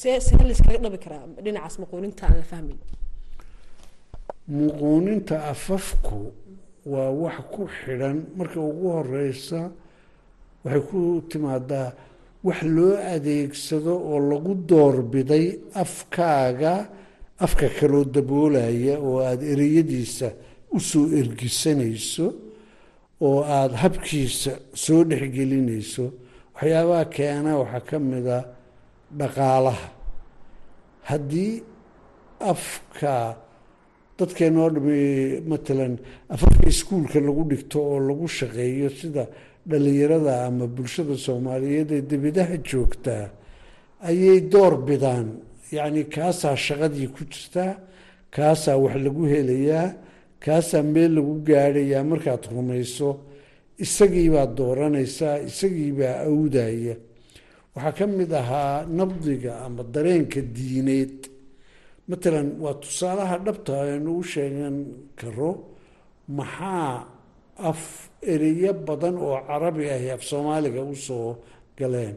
see 0.00 0.20
see 0.26 0.36
layskaga 0.48 0.78
dhabi 0.84 0.98
karaa 1.04 1.24
dhinacaas 1.44 1.76
muquuninta 1.82 2.22
aan 2.26 2.36
la 2.40 2.46
fahmin. 2.52 2.78
Muquuninta 4.48 5.36
afafku 5.52 6.18
waa 6.92 7.10
wax 7.22 7.36
ku 7.54 7.62
xidhan. 7.78 8.16
Marka 8.38 8.58
ugu 8.70 8.86
horeysa 8.96 9.60
waxay 10.64 10.82
ku 10.90 10.98
timaadaa 11.30 11.88
wax 12.46 12.60
loo 12.76 12.92
adeegsado 13.14 13.92
oo 14.10 14.18
lagu 14.30 14.52
doorbiday 14.70 15.46
afkaaga 15.82 16.74
afka 17.44 17.66
kaloo 17.78 18.04
daboolaya 18.14 18.94
oo 19.08 19.18
aada 19.28 19.44
ereyadiisa 19.54 20.28
u 20.76 20.78
soo 20.90 21.04
ergisanayso 21.20 22.26
oo 23.26 23.38
aada 23.56 23.76
habkiisa 23.84 24.52
soo 24.84 25.00
dhexgelinayso 25.10 26.04
waxyaabaha 26.54 27.04
keena 27.16 27.50
waxaa 27.62 27.82
ka 27.88 27.96
mida 28.10 28.38
dhaqaalaha. 29.18 29.88
Haddii 31.08 31.52
afka 32.52 33.12
dadkeenoo 34.18 34.68
dhami 34.74 35.00
matalan 35.50 35.94
afafka 36.34 36.66
iskuulka 36.72 37.18
lagu 37.26 37.42
dhigto 37.50 37.78
oo 37.90 37.98
lagu 38.08 38.26
shaqeeyo 38.38 38.88
sida 38.98 39.24
dhalinyarada 39.70 40.34
ama 40.48 40.66
bulshada 40.76 41.14
soomaaliyeed 41.26 41.90
ee 41.96 42.02
debidaha 42.10 42.56
joogtaa 42.68 43.24
ayay 44.08 44.40
door 44.52 44.74
bidaan. 44.88 45.28
Yacni 45.76 46.02
kaasaa 46.14 46.56
shaqadii 46.66 47.08
ku 47.14 47.22
jirtaa 47.32 47.72
kaasaa 48.34 48.76
wax 48.84 48.96
lagu 49.06 49.22
helayaa 49.32 49.86
kaasaa 50.44 50.82
meel 50.94 51.10
lagu 51.18 51.34
gaadhayaa 51.48 52.04
markaad 52.10 52.42
rumayso. 52.54 53.08
Isagiibaad 53.84 54.50
dooranaysaa 54.58 55.36
isagiibaa 55.50 56.14
awdaya 56.28 56.94
waxaa 57.74 57.92
ka 57.98 58.04
mid 58.18 58.30
ahaa 58.40 58.86
nabdiga 58.98 59.52
ama 59.66 59.82
dareenka 59.94 60.40
diineed. 60.56 61.18
Matalan 62.08 62.48
waa 62.62 62.74
tusaalaha 62.82 63.36
dhabta 63.46 63.72
aynu 63.84 64.10
u 64.20 64.22
sheegan 64.32 64.76
karo 65.20 65.50
maxaa 66.38 66.92
af 67.58 68.10
ereyo 68.32 68.72
badan 68.86 69.16
oo 69.26 69.38
carabi 69.48 69.84
ahi 69.90 70.10
af 70.10 70.22
soomaaliga 70.30 70.82
u 70.82 70.94
soo 70.94 71.36
galeen. 71.78 72.16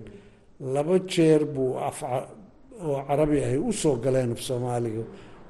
Laba 0.73 0.95
jeer 1.13 1.45
buu 1.45 1.77
af 1.77 1.97
oo 2.87 2.99
carabi 3.07 3.37
ahi 3.43 3.57
u 3.57 3.71
soo 3.81 3.95
galeen 4.03 4.31
af 4.31 4.41
soomaaliga 4.41 5.03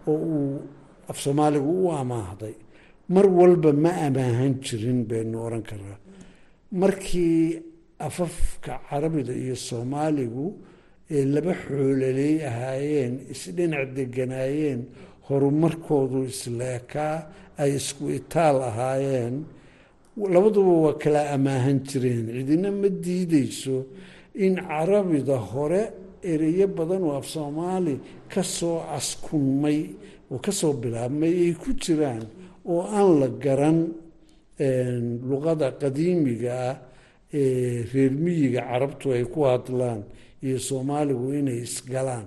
oo 0.07 0.13
uu 0.17 0.61
af 1.09 1.17
soomaaligu 1.23 1.71
u 1.85 1.91
amaahday 1.91 2.55
mar 3.09 3.25
walba 3.37 3.71
ma 3.73 3.89
amaahan 4.07 4.53
jirin 4.65 5.05
baynu 5.09 5.37
oran 5.45 5.63
karaa 5.69 5.97
markii 6.71 7.61
afafka 7.99 8.79
carabida 8.89 9.33
iyo 9.33 9.55
soomaaligu 9.55 10.45
ee 11.15 11.25
laba 11.25 11.53
xoololey 11.63 12.35
ahaayeen 12.49 13.13
isdhinac 13.33 13.89
deganaayeen 13.97 14.81
horumarkoodu 15.27 16.19
isleekaa 16.31 17.15
ay 17.61 17.71
isku 17.79 18.05
itaal 18.19 18.57
ahaayeen 18.69 19.35
labaduba 20.33 20.73
waa 20.85 20.93
kala 20.99 21.21
amaahan 21.35 21.79
jireen. 21.87 22.25
Cidina 22.35 22.71
ma 22.71 22.87
diideyso 22.89 23.85
in 24.35 24.55
carabida 24.55 25.37
hore 25.37 25.81
ereyo 26.23 26.67
badan 26.67 27.03
oo 27.03 27.15
af 27.19 27.25
soomaali 27.27 27.95
ka 28.31 28.43
soo 28.43 28.79
askunmay 28.97 29.79
oo 30.31 30.39
ka 30.39 30.51
soo 30.51 30.73
bilaabmay 30.81 31.33
ay 31.45 31.53
ku 31.61 31.71
jiraan 31.83 32.23
oo 32.65 32.81
aan 32.83 33.19
la 33.19 33.27
garan 33.43 33.79
luqada 35.29 35.71
qadiimiga 35.81 36.53
ah 36.69 36.75
ee 37.33 37.83
reer 37.93 38.11
miyiga 38.23 38.61
carabtu 38.69 39.11
ay 39.15 39.23
ku 39.33 39.39
hadlaan 39.47 40.03
iyo 40.43 40.57
soomaaligu 40.59 41.33
inay 41.39 41.59
isgalaan. 41.67 42.25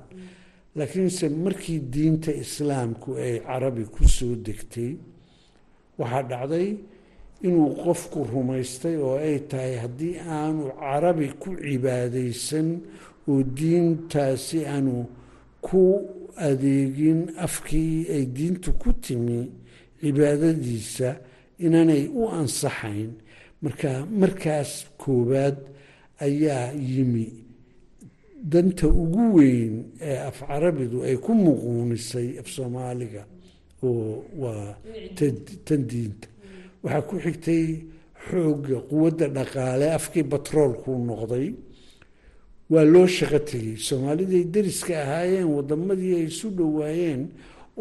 Laakiinse 0.77 1.29
markii 1.29 1.81
diinta 1.93 2.33
islaamku 2.45 3.17
ay 3.25 3.35
carabi 3.47 3.85
ku 3.95 4.05
soo 4.09 4.35
degtay 4.47 4.97
waxaa 5.99 6.23
dhacday 6.31 6.69
inuu 7.47 7.71
qofku 7.85 8.19
rumaystay 8.33 8.97
oo 9.07 9.17
ay 9.19 9.39
tahay 9.51 9.75
haddii 9.83 10.17
aanu 10.37 10.65
carabi 10.81 11.29
ku 11.43 11.51
cibaadaysan 11.65 12.69
oo 13.31 13.43
diintaasi 13.59 14.59
aanu 14.67 15.07
ku 15.67 15.81
adeegin 16.49 17.21
afkii 17.47 17.97
ay 18.15 18.25
diintu 18.37 18.71
ku 18.83 18.91
timi 19.05 19.41
cibaadadiisa 20.01 21.09
inaanay 21.65 22.05
u 22.21 22.23
ansaxayn. 22.39 23.11
Marka 23.63 23.91
markaas 24.21 24.73
koowaad 25.03 25.57
ayaa 26.27 26.73
yimi. 26.75 27.27
Danta 28.53 28.87
ugu 28.89 29.25
weyn 29.37 29.75
ee 30.01 30.19
af 30.29 30.39
carabidu 30.49 30.99
ay 31.07 31.17
ku 31.25 31.31
muquunisay 31.35 32.29
af 32.41 32.49
soomaaliga 32.55 33.23
oo 33.83 34.25
waa 34.43 34.75
tan 35.67 35.83
diinta 35.91 36.27
waxaa 36.83 37.03
ku 37.09 37.15
xigtay 37.25 37.65
xoogga 38.27 38.79
quwadda 38.91 39.27
dhaqaale. 39.37 39.87
Afkii 39.99 40.25
batroolkuu 40.33 40.97
noqday 41.09 41.47
waa 42.73 42.85
loo 42.93 43.07
shaqo 43.17 43.39
tegey. 43.49 43.77
Soomaaliday 43.87 44.45
deriska 44.55 44.95
ahaayeen 45.05 45.49
waddamadii 45.57 46.15
ay 46.21 46.27
isu 46.33 46.49
dhowaayeen 46.59 47.23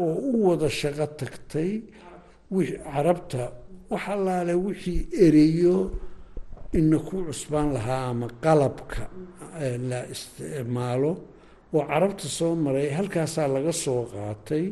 oo 0.03 0.13
u 0.29 0.31
wada 0.47 0.69
shaqo 0.79 1.05
tagtay 1.19 1.71
carabta 2.93 3.43
wax 3.91 4.03
allaale 4.15 4.53
wixii 4.65 4.99
ereyo 5.25 5.77
ina 6.79 6.97
ku 7.07 7.15
cusbaan 7.27 7.69
lahaa 7.75 8.03
ama 8.11 8.27
qalabka 8.43 9.03
la 9.89 9.99
isticmaalo 10.13 11.11
oo 11.75 11.83
carabta 11.91 12.27
soo 12.37 12.53
maray. 12.63 12.89
Halkaasaa 12.97 13.47
laga 13.55 13.73
soo 13.83 14.01
qaatay. 14.13 14.65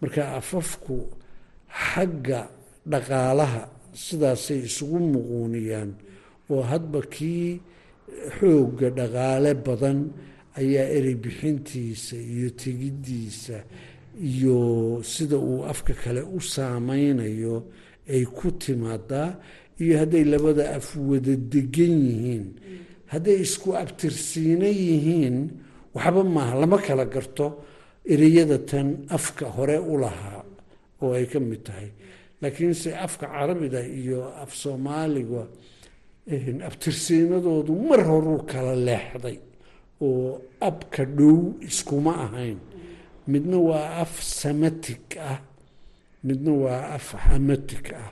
Marka 0.00 0.22
afafku 0.40 0.96
xagga 1.88 2.40
dhaqaalaha 2.90 3.62
sidaasay 4.04 4.60
isugu 4.68 4.98
muquuniyaan. 5.14 5.90
Oo 6.52 6.62
hadba 6.70 7.00
kii 7.14 7.60
xoogga 8.36 8.88
dhaqaale 8.98 9.50
badan 9.66 9.98
ayaa 10.60 10.86
erey 10.96 11.16
bixintiisa 11.24 12.16
iyo 12.16 12.48
tegiddiisa 12.62 13.58
iyo 14.30 14.56
sida 15.12 15.36
uu 15.38 15.64
afka 15.72 15.94
kale 16.02 16.22
u 16.36 16.40
saameynayo 16.40 17.56
ay 18.14 18.24
ku 18.36 18.48
timaadaa. 18.62 19.30
Iyo 19.82 19.94
hadday 20.00 20.24
labada 20.32 20.64
af 20.78 20.88
wada 21.08 21.34
degan 21.52 21.94
yihiin 22.08 22.44
hadday 23.12 23.36
isku 23.46 23.68
abtirsiina 23.82 24.68
yihiin 24.68 25.36
waxba 25.94 26.22
maaha. 26.34 26.54
Lama 26.60 26.78
kala 26.86 27.04
garto 27.14 27.46
ereyada 28.12 28.58
tan 28.70 28.88
afka 29.16 29.46
hore 29.56 29.78
u 29.92 29.94
lahaa 30.02 30.42
oo 31.02 31.12
ay 31.18 31.26
ka 31.32 31.38
mid 31.40 31.62
tahay 31.66 31.88
laakiinse 32.42 32.88
afka 33.06 33.26
carabida 33.34 33.80
iyo 34.00 34.20
af 34.42 34.50
soomaaliga 34.62 35.42
abtirsiinadoodu 36.68 37.72
mar 37.88 38.00
horuu 38.08 38.38
kala 38.50 38.74
leexday 38.88 39.38
oo 40.06 40.40
abka 40.68 41.04
dhow 41.04 41.38
iskuma 41.68 42.12
ahayn. 42.26 42.58
Midna 43.26 43.58
waa 43.68 43.88
af 44.02 44.12
samatic 44.40 45.06
ah 45.30 45.38
midna 46.26 46.52
waa 46.64 46.82
af 46.96 47.06
hamatic 47.26 47.86
ah. 48.02 48.10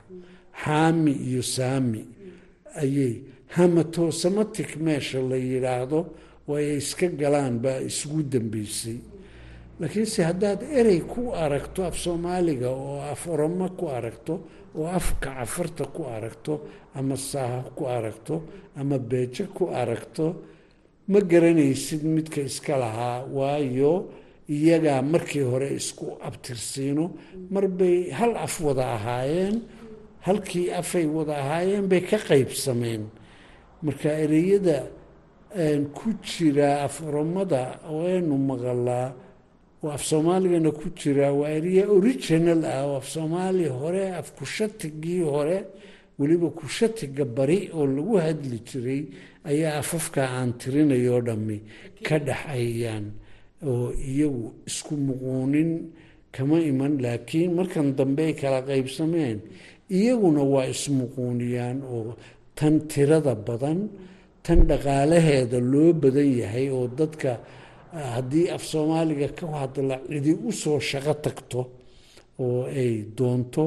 Xaami 0.63 1.11
iyo 1.27 1.41
saami 1.55 2.01
ayay 2.81 3.13
hamatosamatic 3.55 4.69
meesha 4.85 5.19
la 5.29 5.35
yidhaahdo 5.35 5.99
oo 6.47 6.55
ay 6.55 6.77
iska 6.81 7.07
galaan 7.21 7.55
baa 7.63 7.79
isugu 7.89 8.21
dambeysay 8.31 8.97
laakiinse 9.79 10.19
haddaad 10.29 10.61
erey 10.79 11.01
ku 11.11 11.21
aragto 11.43 11.83
af 11.89 11.95
soomaaliga 12.03 12.69
oo 12.69 12.99
af 13.13 13.21
oromo 13.33 13.67
ku 13.79 13.85
aragto 13.97 14.33
oo 14.77 14.87
afka 14.99 15.29
cafarta 15.39 15.85
ku 15.95 16.01
aragto 16.15 16.53
ama 16.95 17.15
saaho 17.17 17.69
ku 17.77 17.83
aragto 17.97 18.35
ama 18.79 18.97
beejo 19.09 19.45
ku 19.57 19.63
aragto 19.81 20.25
ma 21.11 21.19
garanaysid 21.31 22.03
midka 22.15 22.41
iska 22.41 22.77
lahaa. 22.77 23.25
Waayo 23.37 23.93
iyagaa 24.47 25.01
markii 25.01 25.43
hore 25.51 25.69
isku 25.79 26.05
abtirsiino. 26.27 27.05
Marbay 27.53 28.11
hal 28.17 28.31
af 28.45 28.55
wada 28.65 28.85
ahaayeen 28.95 29.55
halkii 30.27 30.71
afay 30.71 31.05
wada 31.15 31.33
ahaayeen 31.43 31.85
bay 31.91 32.01
ka 32.09 32.17
qaybsameen. 32.27 33.03
Marka 33.83 34.09
ereyada 34.23 34.77
ku 35.97 36.07
jira 36.23 36.83
af 36.87 36.95
oromada 37.07 37.79
aynu 37.89 38.35
maqalaa 38.49 39.07
oo 39.83 39.89
af 39.97 40.03
soomaaligana 40.09 40.71
ku 40.79 40.85
jira 40.99 41.27
waa 41.39 41.49
erya 41.57 41.83
original 41.97 42.61
ah 42.73 42.81
oo 42.87 42.95
af 43.01 43.07
soomaali 43.13 43.65
hore 43.79 44.05
af 44.19 44.27
kushatigii 44.37 45.21
hore 45.33 45.57
weliba 46.19 46.49
kushatiga 46.59 47.25
bari 47.37 47.59
oo 47.77 47.85
lagu 47.95 48.15
hadli 48.25 48.57
jiray 48.69 49.01
ayaa 49.49 49.79
afafka 49.81 50.21
aan 50.37 50.51
tirinayo 50.59 51.17
dhammi. 51.27 51.57
Ka 52.05 52.15
dhexayaan 52.27 53.05
oo 53.69 53.89
iyagu 54.11 54.45
isku 54.69 54.93
muquunin 55.07 55.71
kama 56.35 56.57
iman 56.71 56.93
laakiin 57.03 57.51
markan 57.57 57.87
dambe 57.97 58.21
ay 58.29 58.33
kala 58.41 58.59
qaybsameen 58.69 59.37
iyaguna 59.97 60.43
waa 60.53 60.67
ismuquuniyaan 60.73 61.77
oo 61.95 62.13
tan 62.57 62.75
tirada 62.91 63.33
badan 63.47 63.79
tan 64.45 64.59
dhaqaalaheeda 64.69 65.57
loo 65.71 65.89
badan 66.03 66.29
yahay 66.41 66.67
oo 66.77 66.85
dadka 66.99 67.31
haddii 68.15 68.47
af 68.55 68.63
soomaaliga 68.71 69.27
ka 69.37 69.45
hadla 69.61 69.95
cidi 70.09 70.31
u 70.49 70.51
soo 70.61 70.79
shaqo 70.89 71.13
tagto 71.25 71.59
oo 72.43 72.61
ay 72.81 72.91
doonto 73.17 73.65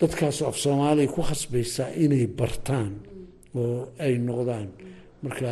dadkaasoo 0.00 0.46
af 0.52 0.56
soomaaliga 0.64 1.12
ku 1.14 1.20
khasbaysaa 1.28 1.90
inay 2.04 2.26
bartaan 2.38 2.92
oo 3.60 3.78
ay 4.04 4.14
noqdaan. 4.26 4.68
Marka 5.22 5.50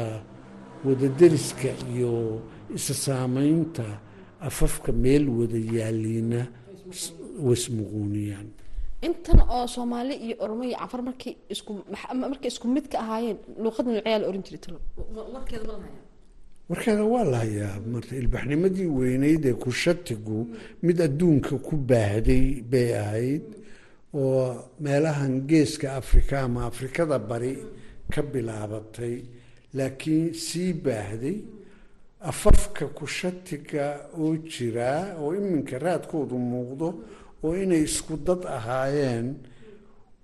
wadaderiska 0.85 1.71
iyo 1.95 2.13
isa 2.77 2.95
saameynta 3.05 3.85
afafka 4.49 4.91
meel 4.93 5.25
wada 5.39 5.59
yaaliina 5.77 6.41
waismuquuniyaan 7.47 8.49
intan 9.07 9.41
oo 9.55 9.67
soomaali 9.75 10.15
iyo 10.27 10.37
oromo 10.45 10.63
iyo 10.69 10.77
cafar 10.83 11.01
markay 11.09 11.35
isku 11.55 11.73
markay 12.23 12.49
isku 12.53 12.67
mid 12.75 12.87
ka 12.93 12.97
ahaayeen 13.05 13.39
luuqada 13.63 13.89
noocyaa 13.93 14.19
la 14.23 14.27
oran 14.31 14.43
jiray 14.47 14.61
talo. 14.65 14.79
Warkeeda 15.35 15.65
ma 15.69 15.73
lahaya 15.79 15.99
warkeeda 16.71 17.05
waa 17.13 17.25
la 17.33 17.39
hayaa 17.45 17.77
marta 17.93 18.15
ilbaxnimadii 18.23 18.87
weyneyd 19.01 19.45
ee 19.51 19.57
kushatigu 19.65 20.39
mid 20.87 20.99
adduunka 21.07 21.55
ku 21.67 21.75
baahday 21.91 22.45
bay 22.73 22.89
ahayd 23.05 23.45
oo 24.15 24.71
meelahan 24.85 25.35
geeska 25.51 25.87
afrika 26.01 26.35
ama 26.47 26.61
afrikada 26.71 27.19
bari 27.31 27.53
ka 28.13 28.23
bilaabatay 28.23 29.15
laakiin 29.75 30.35
sii 30.35 30.73
baahday. 30.85 31.39
Afafka 32.31 32.85
kushatiga 32.99 33.87
oo 34.21 34.37
jiraa 34.53 35.17
oo 35.23 35.31
iminka 35.39 35.79
raadkoodu 35.79 36.37
muuqdo 36.51 36.89
oo 37.45 37.53
inay 37.63 37.83
isku 37.89 38.15
dad 38.27 38.43
ahaayeen 38.57 39.27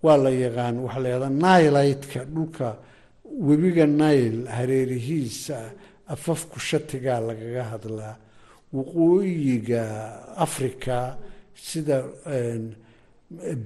waa 0.04 0.16
la 0.24 0.30
yaqaan 0.44 0.76
waxaa 0.85 1.02
la 1.04 1.09
yahdaa 1.14 1.30
nailaydka 1.44 2.20
dhulka 2.35 2.68
webiga 3.48 3.87
nail 3.87 4.37
hareerihiisa 4.56 5.59
afaf 6.14 6.40
kushatigaa 6.53 7.21
lagaga 7.29 7.64
hadlaa 7.73 8.14
waqooyiga 8.77 9.83
africa 10.47 10.97
sida 11.55 11.97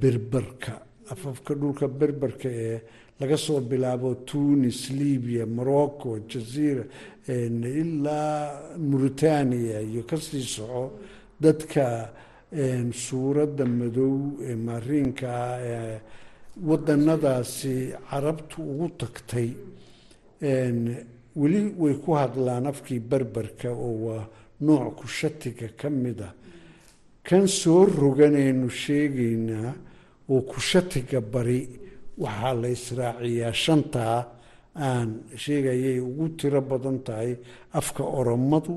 berberka 0.00 0.72
afafka 1.12 1.54
dhulka 1.54 1.86
berberka 1.88 2.48
ee 2.48 2.80
laga 3.20 3.36
soo 3.36 3.60
bilaabo 3.60 4.14
tunis 4.28 4.90
libya 4.90 5.44
morocco 5.46 6.18
jaziira 6.30 6.84
ilaa 7.28 8.76
mauritania 8.78 9.80
iyo 9.80 10.02
ka 10.08 10.16
sii 10.16 10.42
soco 10.42 10.82
dadka 11.40 11.84
suuradda 12.92 13.64
madow 13.66 14.14
ee 14.48 14.54
maariinka 14.66 15.26
ah 15.44 15.58
ee 15.60 16.00
wadanadaasi 16.68 17.74
carabtu 18.10 18.62
ugu 18.72 18.88
tagtay 19.00 19.48
weli 21.40 21.62
way 21.82 21.94
ku 22.04 22.10
hadlaan 22.20 22.66
afkii 22.72 23.00
berberka 23.10 23.68
oo 23.86 23.94
waa 24.06 24.24
nooc 24.66 24.94
kushatiga 25.00 25.68
ka 25.80 25.88
mid 26.02 26.20
a. 26.20 26.30
Kan 27.26 27.44
soo 27.60 27.84
roganaynu 28.00 28.68
sheegaynaa 28.82 29.72
oo 30.32 30.40
kushatiga 30.50 31.20
bari 31.32 31.60
waxaa 32.22 32.54
la 32.62 32.68
israaciyaa 32.76 33.52
shantaa 33.64 34.18
aan 34.86 35.08
sheegayay 35.42 35.98
ugu 36.08 36.26
tiro 36.38 36.60
badan 36.70 36.98
tahay 37.06 37.32
afka 37.78 38.02
oromadu 38.18 38.74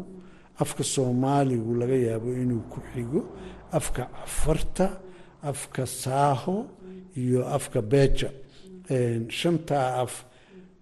afka 0.64 0.84
soomaaligu 0.94 1.72
laga 1.82 1.98
yaabo 2.08 2.30
inuu 2.44 2.64
ku 2.72 2.80
xigo 2.94 3.22
afka 3.78 4.04
cafarta 4.16 4.86
afka 5.52 5.84
saaho 6.04 6.56
iyo 7.22 7.42
afka 7.58 7.80
beeja. 7.92 8.30
Shantaa 9.40 10.02
af 10.04 10.14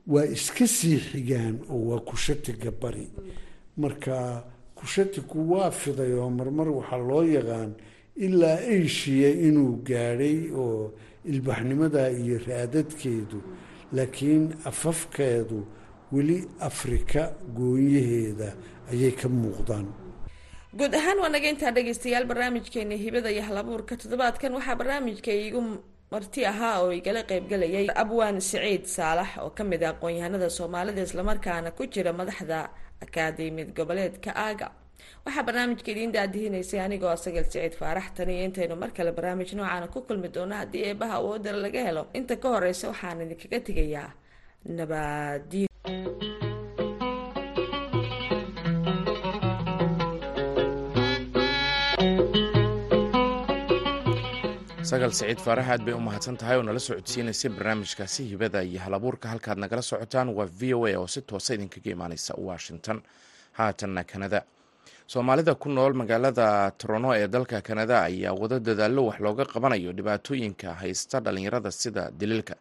waa 0.07 0.25
iska 0.25 0.67
sii 0.67 0.97
xigaan 0.99 1.55
oo 1.69 1.81
waa 1.89 1.99
kushatiga 1.99 2.71
bari 2.81 3.07
marka 3.77 4.43
kushatigu 4.75 5.51
waa 5.51 5.71
fiday 5.71 6.13
oo 6.13 6.29
marmar 6.29 6.69
waxaa 6.69 6.97
loo 7.09 7.23
yaqaan 7.23 7.71
ilaa 8.15 8.59
eshiya 8.77 9.29
inuu 9.47 9.73
gaadhay 9.89 10.37
oo 10.63 10.93
ilbaxnimada 11.25 12.09
iyo 12.11 12.37
raadadkeedu 12.47 13.39
laakiin 13.93 14.43
afafkeedu 14.65 15.59
weli 16.11 16.37
afrika 16.59 17.21
goonyaheeda 17.57 18.49
ayay 18.91 19.11
ka 19.11 19.29
muuqdaan. 19.29 19.87
Guud 20.77 20.93
ahaan 20.95 21.19
waa 21.23 21.29
naga 21.29 21.47
intaa 21.49 21.71
dhegaystayaal 21.71 22.25
barnaamijkeeni 22.31 22.97
hibada 22.97 23.31
iyo 23.31 23.41
halabuurka 23.47 23.97
toddobaadkan 24.01 24.53
waxaa 24.57 24.75
barnaamijka 24.75 25.31
iigu 25.31 25.61
marti 26.11 26.41
ahaa 26.51 26.75
oo 26.83 26.91
igala 26.99 27.21
qeybgalayay 27.29 27.87
abwaan 28.03 28.37
siciid 28.49 28.83
saalax 28.95 29.31
oo 29.43 29.49
ka 29.57 29.63
mid 29.63 29.81
ah 29.83 29.91
aqoon-yahanada 29.93 30.49
soomaalida 30.57 31.01
islamarkaana 31.07 31.69
ku 31.77 31.83
jira 31.93 32.11
madaxda 32.19 32.57
akaademiyad 33.05 33.69
goboleedka 33.77 34.31
aaga. 34.45 34.67
Waxaa 35.25 35.43
barnaamijka 35.47 35.89
idiin 35.93 36.11
daadihinaysay 36.15 36.79
anigoo 36.85 37.15
sagal 37.25 37.45
siciid 37.47 37.73
faarax 37.79 38.07
taniyo 38.17 38.43
intaynu 38.47 38.75
mar 38.81 38.91
kale 38.97 39.11
barnaamij 39.17 39.51
noocaana 39.55 39.87
ku 39.93 39.99
kulmi 40.07 40.27
doono 40.35 40.55
haddii 40.61 40.83
eebaha 40.89 41.15
awoodala 41.21 41.59
laga 41.65 41.81
helo. 41.87 42.03
Inta 42.17 42.35
ka 42.41 42.47
horeysa 42.53 42.85
waxaan 42.91 43.21
idinkaga 43.25 43.59
tegayaa 43.67 44.09
nabadiin 44.77 45.69
sagal 54.91 55.11
siciid 55.17 55.39
faarax 55.45 55.67
aad 55.73 55.83
bay 55.85 55.93
u 55.93 55.99
mahadsan 56.07 56.37
tahay 56.41 56.57
oo 56.59 56.63
nala 56.67 56.79
soo 56.79 56.95
codsiinaysay 56.99 57.49
barnaamijkaasi 57.57 58.21
hibada 58.31 58.61
iyo 58.63 58.79
halabuurka. 58.85 59.29
Halkaad 59.29 59.57
nagala 59.63 59.81
socotaan 59.81 60.29
waa 60.37 60.47
v 60.59 60.73
o 60.73 60.85
a 60.85 60.93
oo 60.99 61.07
si 61.07 61.21
toosa 61.21 61.53
idinkaga 61.53 61.89
imaaneysa 61.95 62.33
washington. 62.49 62.97
Haatanna 63.57 64.03
kanada 64.03 64.39
soomaalida 65.11 65.55
ku 65.59 65.67
nool 65.69 65.93
magaalada 66.01 66.71
torono 66.79 67.09
ee 67.19 67.27
dalka 67.27 67.59
kanada 67.67 67.95
ayaa 68.07 68.31
wado 68.41 68.59
dadaallo 68.67 69.01
wax 69.09 69.19
looga 69.25 69.45
qabanayo 69.53 69.91
dhibaatooyinka 69.97 70.69
haysta 70.81 71.19
dhalinyarada 71.25 71.71
sida 71.71 72.03
daliilka. 72.19 72.55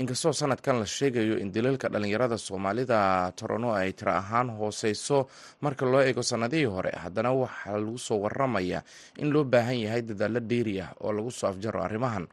Inkastoo 0.00 0.32
sanadkan 0.32 0.78
la 0.80 0.86
sheegayo 0.86 1.36
in 1.42 1.52
daliilka 1.52 1.88
dhalinyarada 1.92 2.38
soomaalida 2.38 2.98
torono 3.36 3.74
ay 3.80 3.92
tiro 3.92 4.12
ahaan 4.16 4.48
hooseyso 4.58 5.18
marka 5.60 5.84
loo 5.92 6.00
eego 6.00 6.22
sanadihii 6.22 6.64
hore 6.74 6.90
haddana 7.02 7.32
waxaa 7.42 7.76
lagu 7.76 7.98
soo 7.98 8.18
waramaya 8.24 8.80
in 9.18 9.28
loo 9.34 9.44
baahan 9.44 9.78
yahay 9.84 10.02
dadaalo 10.02 10.40
dheeri 10.40 10.80
ah 10.80 10.90
oo 11.04 11.12
lagu 11.12 11.30
soo 11.30 11.48
afjaro 11.52 11.82
arrimahan 11.84 12.24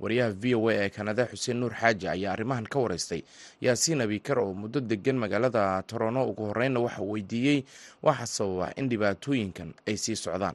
wariyaha 0.00 0.30
v 0.42 0.54
o 0.54 0.68
a 0.68 0.74
ee 0.74 0.88
kanada 0.96 1.24
xuseen 1.32 1.56
nuur 1.60 1.72
xaaji 1.80 2.08
ayaa 2.08 2.32
arrimahan 2.32 2.66
ka 2.68 2.78
wareystay 2.78 3.22
yaasiin 3.60 4.00
abikar 4.06 4.38
oo 4.38 4.52
muddo 4.54 4.80
degan 4.80 5.16
magaalada 5.22 5.82
torono 5.90 6.28
ugu 6.30 6.44
horreynna 6.50 6.80
waxa 6.80 7.02
weydiiyey 7.02 7.64
waxa 8.02 8.26
sababa 8.26 8.72
in 8.76 8.88
dhibaatooyinkan 8.88 9.74
ay 9.88 9.96
sii 9.96 10.16
socdaan 10.16 10.54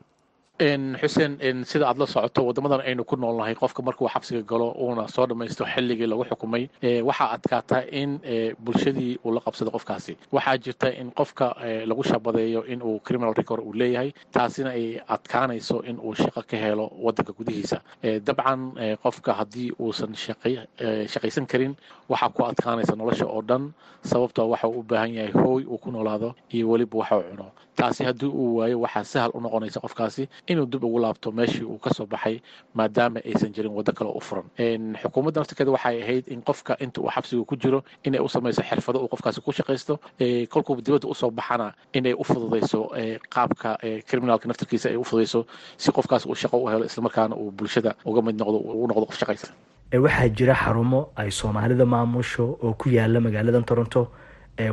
xuseen 0.65 1.65
sida 1.65 1.87
aad 1.89 1.97
la 1.97 2.05
socoto 2.05 2.43
waddamadan 2.45 2.81
aynu 2.85 3.03
ku 3.03 3.15
noolnahay. 3.15 3.55
Qofka 3.55 3.81
markuu 3.81 4.07
xabsiga 4.07 4.41
galo 4.45 4.71
uuna 4.77 5.07
soo 5.07 5.25
dhammaysto 5.25 5.65
xilligii 5.65 6.07
lagu 6.07 6.23
xukumay 6.29 6.69
waxaa 7.03 7.31
adkaata 7.35 7.77
in 7.91 8.19
bulshadii 8.63 9.17
uu 9.25 9.31
la 9.33 9.41
qabsado 9.41 9.71
qofkaasi. 9.71 10.17
Waxaa 10.31 10.57
jirta 10.57 10.89
in 11.01 11.11
qofka 11.11 11.55
lagu 11.85 12.03
shabadeeyo 12.03 12.63
in 12.67 12.81
uu 12.83 12.99
criminal 12.99 13.33
record 13.33 13.61
uu 13.65 13.73
leeyahay 13.73 14.13
taasina 14.31 14.69
ay 14.69 14.99
adkaanayso 15.07 15.81
in 15.89 15.97
uu 15.99 16.13
shaqo 16.15 16.41
ka 16.49 16.57
helo 16.57 16.91
waddanka 17.05 17.33
gudihiisa. 17.33 17.81
Dabcan 18.27 18.61
qofka 19.03 19.33
haddii 19.33 19.71
uusan 19.79 20.13
shaqaysan 20.15 21.45
karin 21.47 21.75
waxaa 22.09 22.29
ku 22.29 22.43
adkaanaysa 22.43 22.95
nolosha 22.95 23.25
oo 23.25 23.41
dhan 23.41 23.73
sababtoo 24.03 24.49
waxa 24.53 24.67
uu 24.67 24.79
u 24.79 24.83
baahan 24.83 25.13
yahay 25.13 25.31
hooy 25.33 25.63
uu 25.65 25.77
ku 25.77 25.91
noolaado 25.91 26.35
iyo 26.53 26.69
weliba 26.69 26.97
waxa 26.99 27.17
uu 27.17 27.23
cuno. 27.31 27.51
Taasi 27.75 28.03
haddii 28.03 28.27
uu 28.29 28.57
waayo 28.57 28.79
waxaa 28.81 29.03
sahal 29.03 29.31
u 29.33 29.39
noqonaysa 29.41 29.79
qofkaasi 29.79 30.27
inuu 30.51 30.65
dib 30.71 30.83
ugu 30.83 30.99
laabto 30.99 31.31
meeshii 31.31 31.63
uu 31.71 31.77
ka 31.83 31.89
soo 31.97 32.05
baxay 32.05 32.35
maadaama 32.77 33.19
aysan 33.25 33.51
jirin 33.55 33.71
waddo 33.77 33.91
kale 33.97 34.09
u 34.15 34.21
furan. 34.27 34.45
Xukuumadda 35.01 35.39
naftirkeeda 35.41 35.71
waxay 35.75 36.01
ahayd 36.03 36.25
in 36.33 36.41
qofka 36.41 36.73
inta 36.83 37.01
uu 37.01 37.09
xabsiga 37.15 37.43
ku 37.49 37.55
jiro 37.61 37.83
inay 38.03 38.19
u 38.19 38.29
samayso 38.29 38.61
xirfado 38.69 38.99
uu 39.03 39.07
qofkaasi 39.13 39.41
ku 39.45 39.51
shaqaysto 39.51 39.99
kolkuu 40.53 40.81
dibadda 40.81 41.07
u 41.07 41.15
soo 41.15 41.31
baxana 41.31 41.73
inay 41.93 42.13
u 42.13 42.23
fududayso 42.23 42.79
qaabka 43.33 43.77
criminalka 44.09 44.47
naftirkiisa 44.47 44.89
ay 44.89 44.97
u 44.97 45.03
fududayso 45.03 45.45
si 45.77 45.91
qofkaas 45.91 46.25
uu 46.25 46.35
shaqo 46.35 46.57
u 46.63 46.67
helo 46.71 46.85
islamarkaana 46.85 47.35
uu 47.35 47.51
bulshada 47.51 47.95
uga 48.05 48.21
mid 48.21 48.35
noqdo 48.41 48.57
u 48.83 48.87
noqdo 48.87 49.05
qof 49.09 49.17
shaqaysa 49.21 49.47
waxaa 50.05 50.29
jira 50.37 50.55
xarumo 50.55 51.09
ay 51.15 51.29
soomaalida 51.31 51.85
maamusho 51.85 52.43
oo 52.63 52.73
ku 52.79 52.89
yaalla 52.89 53.19
magaalada 53.19 53.61
toronto 53.61 54.01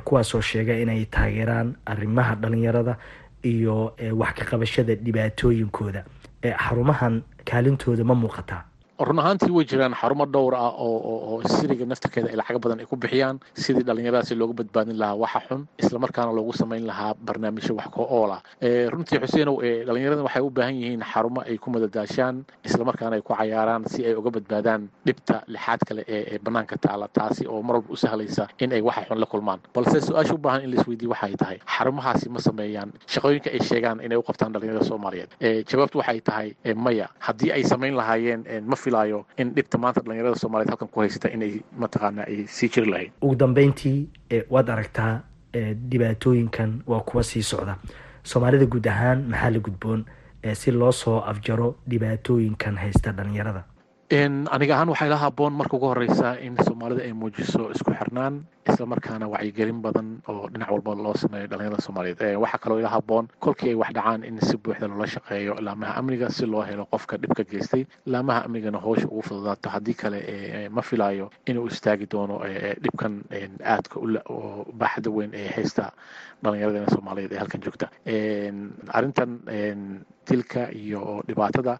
kuwaasoo 0.05 0.41
sheega 0.41 0.75
inay 0.83 1.05
taageeraan 1.15 1.69
arrimaha 1.87 2.35
dhalinyarada 2.43 2.95
iyo 3.43 3.95
wax 4.21 4.35
ka 4.39 4.45
qabashada 4.45 4.95
dhibaatooyinkooda. 4.95 6.05
Xarumahan 6.43 7.23
kaalintooda 7.45 8.05
ma 8.05 8.15
muuqataa 8.15 8.63
run 8.99 9.19
ahaantii 9.23 9.51
way 9.55 9.65
jiraan 9.65 9.95
xarumo 9.95 10.25
dhowr 10.27 10.55
ah 10.59 10.73
oo 10.75 11.41
siriga 11.47 11.87
naftirkeeda 11.87 12.29
ay 12.31 12.37
lacaga 12.41 12.59
badan 12.59 12.81
ay 12.83 12.87
ku 12.91 12.97
bixiyaan 12.97 13.39
sidii 13.55 13.85
dhallinyaradaasi 13.87 14.35
looga 14.35 14.55
badbaadin 14.61 14.99
lahaa 14.99 15.15
waxa 15.23 15.41
xun 15.49 15.63
islamarkaana 15.79 16.33
loogu 16.35 16.53
samayn 16.53 16.83
lahaa 16.91 17.15
barnaamijyo 17.27 17.77
wax 17.79 17.89
ko 17.95 18.03
ool 18.11 18.33
ah. 18.35 18.43
Runtii 18.93 19.21
xuseenow 19.23 19.57
dhallinyarada 19.87 20.23
waxay 20.27 20.43
u 20.43 20.51
baahan 20.51 20.75
yihiin 20.75 21.03
xarumo 21.13 21.41
ay 21.47 21.57
ku 21.63 21.71
madadaashaan 21.71 22.43
islamarkaana 22.67 23.15
ay 23.17 23.23
ku 23.23 23.35
cayaaraan 23.39 23.87
si 23.87 24.03
ay 24.05 24.15
uga 24.19 24.31
badbaadaan 24.35 24.89
dhibta 25.07 25.43
lixaad 25.47 25.81
kale 25.89 26.03
ee 26.09 26.39
banaanka 26.43 26.77
taala 26.83 27.07
taasi 27.09 27.47
oo 27.47 27.63
mar 27.63 27.77
walba 27.79 27.95
u 27.95 27.97
sahlaysa 27.97 28.49
in 28.59 28.73
ay 28.75 28.83
waxa 28.83 29.07
xun 29.07 29.21
la 29.23 29.27
kulmaan. 29.27 29.61
Balse 29.75 30.01
su'aasha 30.03 30.35
u 30.35 30.39
baahan 30.39 30.65
in 30.67 30.75
la 30.75 30.83
isweydiiyo 30.83 31.15
waxay 31.15 31.37
tahay 31.39 31.59
xarumahaasi 31.77 32.27
ma 32.35 32.41
sameeyaan 32.43 32.91
shaqooyinka 33.07 33.51
ay 33.55 33.63
sheegaan 33.63 34.03
inay 34.03 34.19
u 34.19 34.27
qabtaan 34.27 34.51
dhallinyarada 34.53 34.85
soomaaliyeed. 34.91 35.31
Jawaabtu 35.71 36.03
waxay 36.03 36.21
tahay 36.21 36.49
maya 36.75 37.07
haddii 37.23 37.53
ay 37.55 37.63
samayn 37.63 37.95
lahaayeen 37.95 38.43
ma 38.91 39.05
filayo 39.05 39.25
in 39.39 39.55
dhibta 39.55 39.79
maanta 39.79 40.01
dhallinyarada 40.01 40.37
soomaliyeed 40.37 40.71
halkan 40.71 40.89
ku 40.89 41.01
haysata 41.01 41.31
inay 41.37 41.61
mataqaana 41.79 42.23
ay 42.27 42.47
sii 42.47 42.69
jiri 42.69 42.91
lahayd. 42.91 43.11
Ugu 43.23 43.35
dambeyntii 43.37 44.09
waad 44.51 44.71
aragtaa 44.71 45.21
dhibaatooyinkan 45.91 46.83
waa 46.87 47.01
kuwa 47.01 47.23
sii 47.25 47.43
socda. 47.43 47.77
Soomaalida 48.23 48.67
guud 48.67 48.87
ahaan 48.87 49.25
maxaa 49.31 49.51
la 49.51 49.59
gudboon 49.59 50.05
si 50.55 50.71
loo 50.71 50.93
soo 50.93 51.19
afjaro 51.21 51.77
dhibaatooyinkan 51.91 52.77
haysta 52.77 53.13
dhalinyarada 53.13 53.65
aniga 54.11 54.75
ahaan 54.75 54.89
waxay 54.89 55.09
la 55.09 55.17
haboon 55.17 55.53
marka 55.53 55.77
ugu 55.77 55.87
horeysa 55.93 56.41
in 56.41 56.57
soomaalida 56.65 57.03
ay 57.05 57.13
muujiso 57.13 57.69
isku 57.71 57.93
xirnaan 57.93 58.41
islamarkaana 58.65 59.29
wacyigelin 59.29 59.83
badan 59.83 60.23
oo 60.29 60.49
dhinac 60.49 60.71
walba 60.71 60.95
loo 60.97 61.13
sameeyo 61.15 61.47
dhalinyarada 61.47 61.83
soomaaliyeed. 61.83 62.37
Waxaa 62.41 62.59
kaloo 62.59 62.79
ila 62.81 62.89
haboon 62.89 63.29
kolkii 63.41 63.69
ay 63.69 63.75
wax 63.75 63.93
dhacaan 63.93 64.25
in 64.25 64.41
si 64.41 64.57
buuxda 64.57 64.89
loola 64.89 65.07
shaqeeyo 65.07 65.61
laamaha 65.61 65.97
amniga 66.01 66.31
si 66.31 66.47
loo 66.47 66.63
helo 66.65 66.87
qofka 66.87 67.17
dhibka 67.21 67.45
geystay. 67.45 67.85
Laamaha 68.07 68.45
amnigana 68.49 68.79
hoosha 68.81 69.07
ugu 69.13 69.23
fududaato 69.23 69.69
haddii 69.69 69.95
kale 69.95 70.69
ma 70.71 70.83
filayo 70.83 71.31
inuu 71.47 71.67
istaagi 71.69 72.07
doono 72.09 72.41
dhibkan 72.81 73.25
aadka 73.65 74.01
oo 74.29 74.65
baaxda 74.73 75.11
weyn 75.11 75.31
ee 75.35 75.53
haysta 75.57 75.93
dhalinyaradena 76.43 76.89
soomaaliyeed 76.89 77.33
ee 77.33 77.39
halkan 77.39 77.61
joogta. 77.61 77.89
Arrintan 78.89 79.41
dilka 80.29 80.73
iyo 80.73 81.21
dhibaatada 81.29 81.79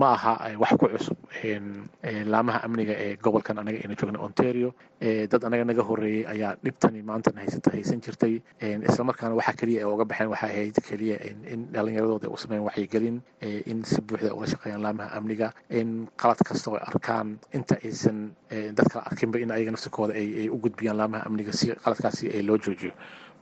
ma 0.00 0.08
aha 0.16 0.32
wax 0.62 0.72
ku 0.80 0.86
cusub 0.92 1.18
laamaha 2.32 2.58
amniga 2.66 2.94
ee 3.04 3.16
gobolkan 3.24 3.58
anaga 3.62 3.78
aynu 3.84 3.94
joogna 4.00 4.18
ontario 4.26 4.68
dad 5.32 5.42
anaga 5.48 5.64
naga 5.70 5.82
horeeyey 5.88 6.24
ayaa 6.32 6.52
dhibtani 6.64 7.02
maantan 7.02 7.36
haysata 7.42 7.70
haysan 7.74 8.00
jirtay. 8.04 8.34
Islamarkaana 8.88 9.34
waxaa 9.40 9.56
keliya 9.60 9.80
ay 9.84 9.88
uga 9.94 10.04
baxeen 10.10 10.30
waxay 10.32 10.50
ahayd 10.50 10.76
keliya 10.88 11.16
in 11.52 11.60
dhalinyaradooda 11.74 12.28
u 12.32 12.36
sameyn 12.42 12.62
wacyigelin 12.68 13.16
in 13.70 13.84
si 13.84 14.00
buuxda 14.00 14.32
uga 14.36 14.46
shaqeeyaan 14.52 14.82
laamaha 14.86 15.10
amniga 15.18 15.48
in 15.70 16.08
qalad 16.22 16.40
kasta 16.48 16.70
oo 16.70 16.80
arkaan 16.90 17.38
inta 17.52 17.76
aysan 17.84 18.18
dad 18.78 18.86
kala 18.92 19.04
arkinba 19.10 19.38
in 19.44 19.50
ayaga 19.56 19.70
naftirkooda 19.76 20.14
ay 20.14 20.48
u 20.48 20.56
gudbiyaan 20.64 20.96
laamaha 21.02 21.26
amniga 21.28 21.52
si 21.52 21.68
qaladkaasi 21.84 22.32
loo 22.48 22.56
joojiyo. 22.64 22.92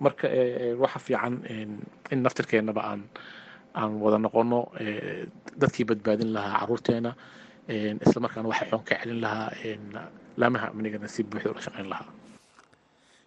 Marka 0.00 0.26
waxa 0.82 0.98
fiican 1.06 1.34
in 2.10 2.22
naftirkeennaba 2.26 2.80
aan 2.90 3.02
aan 3.74 4.00
wada 4.02 4.18
noqono 4.18 4.58
dadkii 5.60 5.84
badbaadin 5.90 6.32
lahaa 6.36 6.60
caruurteena 6.60 7.10
islamarkaana 8.06 8.48
waxay 8.52 8.68
xoon 8.70 8.82
ka 8.88 8.94
celin 9.02 9.20
lahaa 9.20 9.50
laamaha 10.40 10.66
amnigana 10.72 11.08
si 11.08 11.22
buuxda 11.22 11.50
ula 11.50 11.62
shaqeyn 11.66 11.88
lahaa. 11.92 12.08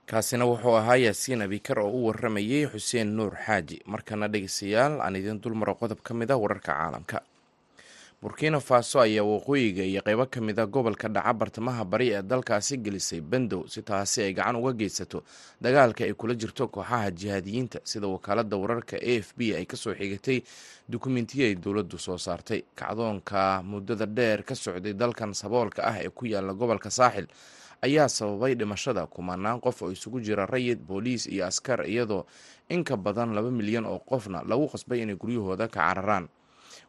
Kaasina 0.10 0.44
wuxuu 0.46 0.76
ahaa 0.76 0.96
yaasiin 1.06 1.42
abikar 1.42 1.80
oo 1.80 1.90
u 1.90 2.06
waramayey 2.08 2.68
xuseen 2.68 3.16
nuur 3.16 3.34
xaaji. 3.46 3.78
Markana 3.88 4.28
dhegeystayaal 4.28 5.00
aan 5.02 5.16
idiin 5.16 5.40
dulmaro 5.44 5.76
qodob 5.80 6.00
ka 6.04 6.14
mid 6.14 6.30
a 6.32 6.38
wararka 6.38 6.74
caalamka 6.76 7.18
burkina 8.24 8.60
faso 8.70 8.98
ayaa 9.06 9.24
waqooyiga 9.34 9.84
iyo 9.92 10.02
qeybo 10.08 10.26
ka 10.34 10.40
mid 10.42 10.60
a 10.60 10.66
gobolka 10.66 11.08
dhaca 11.16 11.34
bartamaha 11.40 11.84
bari 11.92 12.08
ee 12.16 12.22
dalkaasi 12.32 12.78
gelisay 12.86 13.20
bandow 13.22 13.68
si 13.68 13.82
taasi 13.84 14.22
ay 14.26 14.34
gacan 14.34 14.56
uga 14.56 14.72
geysato 14.80 15.20
dagaalka 15.62 16.02
ay 16.08 16.14
kula 16.14 16.34
jirto 16.42 16.68
kooxaha 16.72 17.12
jihaadiyiinta 17.12 17.80
sida 17.84 18.08
wakaalada 18.08 18.56
wararka 18.58 18.96
a 18.96 19.14
f 19.20 19.34
b 19.38 19.52
ay 19.58 19.66
ka 19.66 19.76
soo 19.76 19.92
xigatay 20.00 20.40
dukumentiyo 20.88 21.44
ay 21.52 21.56
dowladdu 21.56 21.98
soo 22.00 22.18
saartay. 22.18 22.64
Kacdoonka 22.76 23.60
muddada 23.64 24.06
dheer 24.06 24.44
ka 24.48 24.56
socday 24.56 24.94
dalkan 24.94 25.34
saboolka 25.36 25.84
ah 25.84 26.00
ee 26.00 26.08
ku 26.10 26.24
yaalla 26.26 26.54
gobolka 26.56 26.88
saaxil 26.90 27.28
ayaa 27.84 28.08
sababay 28.08 28.56
dhimashada 28.56 29.04
kumanaan 29.12 29.60
qof 29.60 29.82
oo 29.84 29.92
isugu 29.92 30.24
jira 30.24 30.46
rayid 30.48 30.80
booliis 30.80 31.28
iyo 31.28 31.44
askar 31.52 31.84
iyadoo 31.84 32.24
in 32.72 32.84
ka 32.88 32.96
badan 32.96 33.36
laba 33.36 33.52
milyan 33.52 33.84
oo 33.86 34.00
qofna 34.00 34.48
lagu 34.48 34.72
qasbay 34.72 35.04
inay 35.04 35.16
guryahooda 35.20 35.68
ka 35.68 35.84
cararaan 35.92 36.32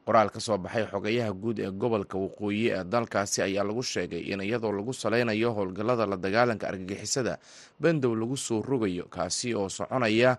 qoraal 0.07 0.31
ka 0.31 0.41
soo 0.41 0.59
baxay 0.59 0.87
xogayaha 0.93 1.33
guud 1.33 1.59
ee 1.59 1.71
gobolka 1.71 2.19
waqooyi 2.19 2.71
ee 2.77 2.85
dalkaasi 2.85 3.43
ayaa 3.43 3.65
lagu 3.65 3.83
sheegay 3.83 4.23
in 4.33 4.41
iyadoo 4.41 4.73
lagu 4.73 4.93
saleynayo 4.93 5.53
howlgallada 5.57 6.07
la 6.07 6.17
dagaalanka 6.17 6.69
argagixisada 6.69 7.39
bandow 7.81 8.15
lagu 8.15 8.37
soo 8.37 8.63
rogayo 8.63 9.05
kaasi 9.11 9.55
oo 9.55 9.69
soconaya 9.69 10.39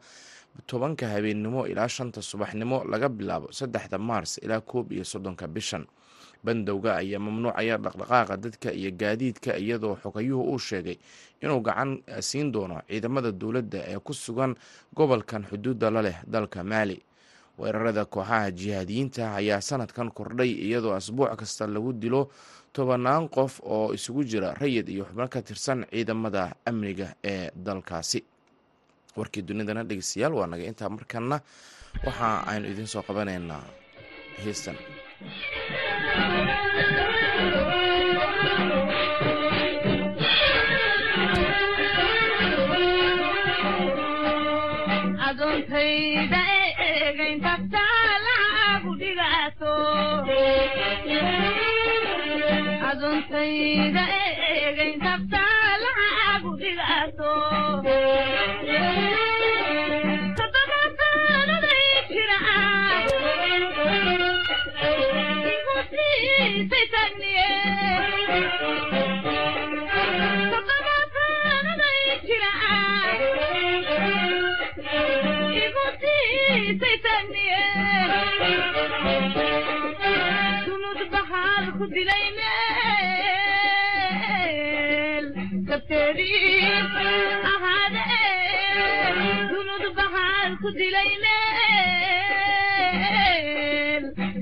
tobanka 0.68 1.08
habeennimo 1.08 1.68
ilaa 1.68 1.88
shanta 1.88 2.22
subaxnimo 2.22 2.84
laga 2.92 3.10
bilaabo 3.10 3.52
saddexda 3.52 3.98
maars 3.98 4.38
ilaa 4.38 4.62
koob 4.62 4.92
iyo 4.92 5.04
soddonka 5.04 5.48
bishan. 5.48 5.86
Bandowga 6.46 6.96
ayaa 7.02 7.20
mamnuucaya 7.20 7.78
dhaqdhaqaaqa 7.78 8.38
dadka 8.38 8.70
iyo 8.72 8.92
gaadiidka 8.94 9.58
iyadoo 9.58 9.96
xogayuhu 10.04 10.44
uu 10.54 10.60
sheegay 10.60 10.98
inuu 11.42 11.60
gacan 11.60 11.92
siin 12.22 12.52
doono 12.54 12.82
ciidamada 12.88 13.32
dowladda 13.32 13.80
ee 13.92 14.00
ku 14.00 14.14
sugan 14.14 14.56
gobolkan 14.94 15.44
xuduudda 15.50 15.90
la 15.92 16.02
leh 16.02 16.18
dalka 16.28 16.64
maali 16.64 17.02
weerarada 17.60 18.06
kooxaha 18.06 18.52
jihaadiyiinta 18.52 19.36
ayaa 19.40 19.62
sanadkan 19.62 20.12
kordhay 20.12 20.52
iyadoo 20.68 20.94
asbuuc 20.96 21.36
kasta 21.40 21.68
lagu 21.68 21.94
dilo 21.94 22.30
tobanaan 22.74 23.30
qof 23.30 23.60
oo 23.64 23.94
isugu 23.94 24.24
jira 24.24 24.54
rayid 24.54 24.90
iyo 24.90 25.06
xubno 25.08 25.28
ka 25.28 25.42
tirsan 25.42 25.86
ciidamada 25.92 26.56
amniga 26.66 27.16
ee 27.24 27.52
dalkaasi. 27.56 28.20
Warkii 29.16 29.42
dunidana 29.48 29.84
dhegeystayaal 29.88 30.34
waa 30.36 30.48
naga 30.48 30.64
intaa 30.68 30.90
markana 30.90 31.40
waxa 32.06 32.28
aynu 32.52 32.68
idiin 32.72 32.88
soo 32.88 33.04
qabanaynaa. 33.08 33.64
Heestan 34.44 34.76
wayga 53.46 54.04
eegayn 54.52 54.96
kabtaa 55.06 55.74
lacagu 55.84 56.52
dhigaato 56.62 57.32
kababataanaday 60.38 61.86
jiraa 62.12 62.56
igu 65.54 65.76
siisay 65.92 66.86
taagniye 66.94 67.48
kababataanaday 70.52 72.02
jiraa 72.28 72.80
igu 75.66 75.86
siisay 76.02 76.98
taagniye 77.06 77.62
sunud 80.66 81.00
bahaal 81.16 81.66
ku 81.78 81.86
dilayne 81.96 82.52
dabteediisa 85.76 87.06
ahaadee 87.54 88.28
dunud 89.52 89.84
bahaan 89.98 90.52
ku 90.62 90.70
dilayneen 90.78 91.26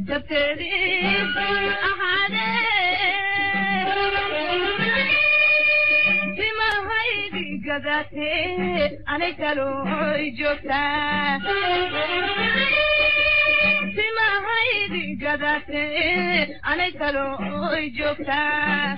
dabteediisa 0.09 1.47
ahaadee 1.89 3.15
simahaydi 6.39 7.45
gadaatee 7.65 8.87
ani 9.15 9.29
kaloy 9.41 10.21
joogtaa 10.41 11.39
simahaydi 13.97 15.03
gadaatee 15.25 16.59
ani 16.73 16.87
kaloy 17.01 17.83
joogtaa 17.97 18.97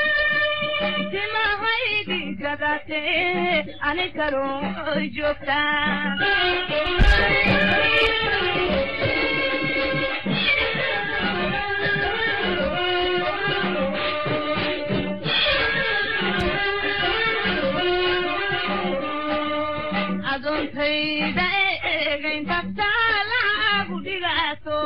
timahaydi 1.13 2.19
gadate 2.41 3.01
ani 3.89 4.07
karo 4.17 4.47
joogta 5.17 5.59
adoontayda 20.33 21.45
eegayntabta 21.91 22.87
lagu 23.31 23.97
dhigaato 24.05 24.79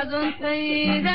adoontayda 0.00 1.14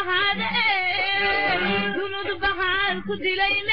ku 3.07 3.13
dilayneen 3.23 3.67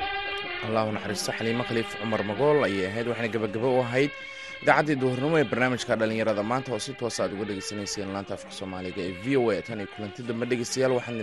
allahu 0.68 0.90
naxariisto 0.96 1.32
xaliimo 1.38 1.64
khaliif 1.68 1.90
cumar 2.02 2.22
magool 2.30 2.60
ayay 2.68 2.86
ahayd 2.92 3.08
waxaana 3.12 3.34
gebagabo 3.36 3.68
u 3.78 3.80
ahayd 3.86 4.12
idaacaddii 4.64 4.96
duhurnimo 5.02 5.36
ee 5.40 5.48
barnaamijka 5.52 5.94
dhallinyarada 6.00 6.44
maanta 6.52 6.70
oo 6.76 6.80
si 6.86 6.92
toosa 7.00 7.20
ah 7.24 7.26
aad 7.26 7.34
uga 7.36 7.46
dhegaysanayseen 7.50 8.10
laanta 8.16 8.34
afka 8.38 8.52
soomaaliga 8.60 9.02
ee 9.08 9.14
v 9.24 9.38
o 9.42 9.44
a 9.54 9.62
tan 9.68 9.80
iyo 9.82 9.90
kulanti 9.96 10.20
damba 10.30 10.46
dhegeystayaal 10.52 10.94
waxaan 10.98 11.20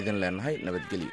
idin 0.00 0.16
leenahay 0.22 0.54
nabadgelyo. 0.66 1.10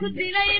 ku 0.00 0.08
dilay 0.16 0.50